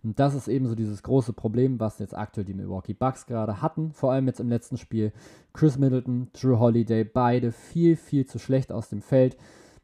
Und 0.03 0.21
das 0.21 0.35
ist 0.35 0.49
eben 0.49 0.67
so 0.67 0.75
dieses 0.75 1.03
große 1.03 1.33
Problem, 1.33 1.81
was 1.81 1.99
jetzt 1.99 2.17
aktuell 2.17 2.45
die 2.45 2.55
Milwaukee 2.55 2.95
Bucks 2.95 3.27
gerade 3.27 3.63
hatten, 3.63 3.93
vor 3.93 4.13
allem 4.13 4.27
jetzt 4.27 4.41
im 4.41 4.49
letzten 4.49 4.77
Spiel. 4.77 5.13
Chris 5.53 5.79
Middleton, 5.79 6.29
Drew 6.33 6.59
Holiday, 6.59 7.05
beide 7.05 7.51
viel, 7.51 7.97
viel 7.97 8.27
zu 8.27 8.39
schlecht 8.39 8.71
aus 8.71 8.89
dem 8.89 9.01
Feld. 9.01 9.37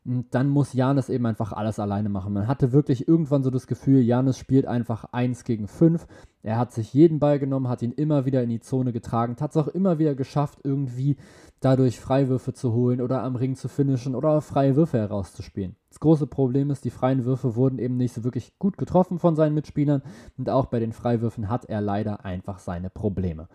Dann 0.05 0.49
muss 0.49 0.73
Janis 0.73 1.09
eben 1.09 1.27
einfach 1.27 1.53
alles 1.53 1.79
alleine 1.79 2.09
machen. 2.09 2.33
Man 2.33 2.49
hatte 2.49 2.73
wirklich 2.73 3.07
irgendwann 3.07 3.45
so 3.45 3.51
das 3.51 3.69
Gefühl, 3.69 4.01
Janis 4.01 4.37
spielt 4.37 4.67
einfach 4.67 5.05
1 5.13 5.45
gegen 5.45 5.69
5. 5.69 6.07
Er 6.43 6.59
hat 6.59 6.73
sich 6.73 6.93
jeden 6.93 7.21
Ball 7.21 7.39
genommen, 7.39 7.69
hat 7.69 7.83
ihn 7.83 7.93
immer 7.93 8.25
wieder 8.25 8.43
in 8.43 8.51
die 8.51 8.59
Zone 8.59 8.93
getragen, 8.93 9.37
hat 9.41 9.53
es 9.53 9.57
auch 9.57 9.69
immer 9.69 10.01
wieder 10.01 10.17
geschafft, 10.17 10.59
irgendwie 10.65 11.17
dadurch 11.61 12.01
Freiwürfe 12.01 12.53
zu 12.53 12.73
holen 12.73 13.01
oder 13.01 13.23
am 13.23 13.37
Ring 13.37 13.55
zu 13.55 13.69
finishen 13.69 14.17
oder 14.17 14.41
freie 14.41 14.75
Würfe 14.75 14.99
herauszuspielen. 14.99 15.77
Das 15.89 16.01
große 16.01 16.27
Problem 16.27 16.71
ist, 16.71 16.85
die 16.85 16.91
freien 16.91 17.25
Würfe 17.25 17.55
wurden 17.55 17.79
eben 17.79 17.97
nicht 17.97 18.15
so 18.15 18.25
wirklich 18.25 18.59
gut 18.59 18.79
getroffen 18.79 19.21
von 19.21 19.37
seinen 19.37 19.55
Mitspielern 19.55 20.03
und 20.37 20.51
auch 20.51 20.67
bei 20.67 20.81
den 20.81 20.93
Freiwürfen 20.93 21.49
hat 21.49 21.67
er 21.67 21.81
leider 21.81 22.25
einfach 22.25 22.59
seine 22.59 22.91
Probleme. 22.91 23.47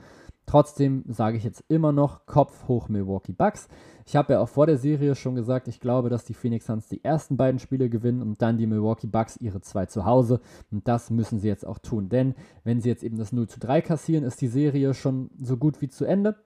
Trotzdem 0.47 1.03
sage 1.09 1.35
ich 1.35 1.43
jetzt 1.43 1.65
immer 1.67 1.91
noch 1.91 2.25
Kopf 2.25 2.69
hoch 2.69 2.87
Milwaukee 2.87 3.33
Bucks. 3.33 3.67
Ich 4.05 4.15
habe 4.15 4.33
ja 4.33 4.39
auch 4.39 4.47
vor 4.47 4.65
der 4.65 4.77
Serie 4.77 5.13
schon 5.13 5.35
gesagt, 5.35 5.67
ich 5.67 5.81
glaube, 5.81 6.09
dass 6.09 6.23
die 6.23 6.33
Phoenix 6.33 6.67
Suns 6.67 6.87
die 6.87 7.03
ersten 7.03 7.35
beiden 7.35 7.59
Spiele 7.59 7.89
gewinnen 7.89 8.21
und 8.21 8.41
dann 8.41 8.57
die 8.57 8.65
Milwaukee 8.65 9.07
Bucks 9.07 9.35
ihre 9.35 9.59
zwei 9.59 9.87
zu 9.87 10.05
Hause. 10.05 10.39
Und 10.71 10.87
das 10.87 11.09
müssen 11.09 11.39
sie 11.39 11.49
jetzt 11.49 11.67
auch 11.67 11.79
tun. 11.79 12.07
Denn 12.07 12.33
wenn 12.63 12.79
sie 12.79 12.87
jetzt 12.87 13.03
eben 13.03 13.17
das 13.17 13.33
0 13.33 13.49
zu 13.49 13.59
3 13.59 13.81
kassieren, 13.81 14.23
ist 14.23 14.39
die 14.39 14.47
Serie 14.47 14.93
schon 14.93 15.29
so 15.37 15.57
gut 15.57 15.81
wie 15.81 15.89
zu 15.89 16.05
Ende. 16.05 16.37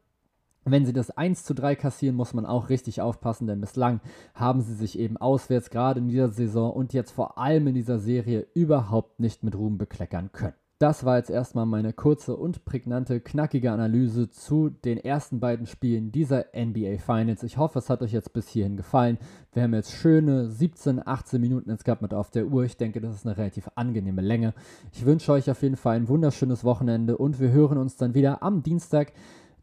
Wenn 0.65 0.87
sie 0.87 0.93
das 0.93 1.11
1 1.11 1.43
zu 1.43 1.53
3 1.53 1.75
kassieren, 1.75 2.15
muss 2.15 2.33
man 2.33 2.47
auch 2.47 2.69
richtig 2.69 3.01
aufpassen, 3.01 3.45
denn 3.45 3.61
bislang 3.61 3.99
haben 4.33 4.61
sie 4.61 4.73
sich 4.73 4.97
eben 4.97 5.17
auswärts 5.17 5.69
gerade 5.69 5.99
in 5.99 6.07
dieser 6.07 6.29
Saison 6.29 6.73
und 6.73 6.93
jetzt 6.93 7.11
vor 7.11 7.37
allem 7.37 7.67
in 7.67 7.75
dieser 7.75 7.99
Serie 7.99 8.47
überhaupt 8.55 9.19
nicht 9.19 9.43
mit 9.43 9.55
Ruhm 9.55 9.77
bekleckern 9.77 10.31
können. 10.31 10.60
Das 10.81 11.05
war 11.05 11.17
jetzt 11.17 11.29
erstmal 11.29 11.67
meine 11.67 11.93
kurze 11.93 12.35
und 12.35 12.65
prägnante, 12.65 13.19
knackige 13.19 13.71
Analyse 13.71 14.31
zu 14.31 14.69
den 14.69 14.97
ersten 14.97 15.39
beiden 15.39 15.67
Spielen 15.67 16.11
dieser 16.11 16.45
NBA 16.55 16.97
Finals. 16.97 17.43
Ich 17.43 17.57
hoffe, 17.59 17.77
es 17.77 17.87
hat 17.91 18.01
euch 18.01 18.13
jetzt 18.13 18.33
bis 18.33 18.47
hierhin 18.47 18.77
gefallen. 18.77 19.19
Wir 19.53 19.61
haben 19.61 19.75
jetzt 19.75 19.91
schöne 19.91 20.49
17, 20.49 21.05
18 21.05 21.39
Minuten 21.39 21.69
jetzt 21.69 21.85
gehabt 21.85 22.01
mit 22.01 22.15
auf 22.15 22.31
der 22.31 22.47
Uhr. 22.47 22.63
Ich 22.63 22.77
denke, 22.77 22.99
das 22.99 23.13
ist 23.13 23.27
eine 23.27 23.37
relativ 23.37 23.69
angenehme 23.75 24.23
Länge. 24.23 24.55
Ich 24.91 25.05
wünsche 25.05 25.31
euch 25.33 25.51
auf 25.51 25.61
jeden 25.61 25.75
Fall 25.75 25.97
ein 25.97 26.07
wunderschönes 26.07 26.63
Wochenende 26.63 27.15
und 27.15 27.39
wir 27.39 27.51
hören 27.51 27.77
uns 27.77 27.95
dann 27.95 28.15
wieder 28.15 28.41
am 28.41 28.63
Dienstag 28.63 29.13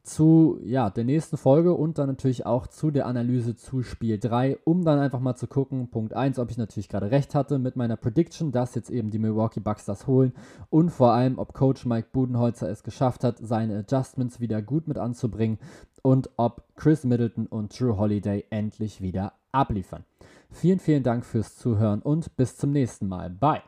zu 0.03 0.59
ja, 0.65 0.91
der 0.91 1.05
nächsten 1.05 1.37
Folge 1.37 1.75
und 1.75 1.99
dann 1.99 2.09
natürlich 2.09 2.47
auch 2.47 2.67
zu 2.67 2.91
der 2.91 3.07
Analyse 3.07 3.57
zu 3.57 3.83
Spiel 3.83 4.19
3, 4.19 4.59
um 4.65 4.85
dann 4.85 4.99
einfach 4.99 5.21
mal 5.21 5.37
zu 5.37 5.47
gucken, 5.47 5.89
Punkt 5.91 6.15
1, 6.15 6.39
ob 6.39 6.51
ich 6.51 6.59
natürlich 6.59 6.89
gerade 6.89 7.11
recht 7.11 7.35
hatte 7.35 7.59
mit 7.59 7.77
meiner 7.77 7.97
Prediction, 7.97 8.53
dass 8.53 8.75
jetzt 8.75 8.91
eben 8.91 9.11
die 9.11 9.19
Milwaukee 9.19 9.61
Bucks 9.61 9.85
das 9.85 10.07
holen 10.07 10.33
und 10.71 10.91
vor 10.91 11.13
allem, 11.13 11.39
ob 11.39 11.53
Coach 11.53 11.85
Mike 11.87 12.09
Budenholzer 12.13 12.69
es 12.69 12.83
geschafft 12.83 13.25
hat, 13.25 13.39
seine 13.39 13.79
Adjustments 13.79 14.41
wieder 14.41 14.63
gut 14.63 14.89
mit 14.89 14.99
anzubringen 14.99 15.59
und 16.03 16.31
ob 16.37 16.65
Chris 16.77 17.05
Middleton 17.05 17.47
und 17.47 17.79
Drew 17.79 17.97
Holiday 17.97 18.45
endlich 18.51 19.01
wieder 19.01 19.35
abliefern. 19.53 20.05
Vielen, 20.51 20.79
vielen 20.79 21.03
Dank 21.03 21.25
fürs 21.25 21.57
Zuhören 21.57 22.01
und 22.01 22.37
bis 22.37 22.57
zum 22.57 22.71
nächsten 22.71 23.09
Mal. 23.09 23.31
Bye. 23.31 23.63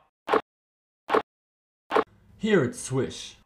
Here 2.39 2.65
at 2.65 2.75
Swish. 2.75 3.40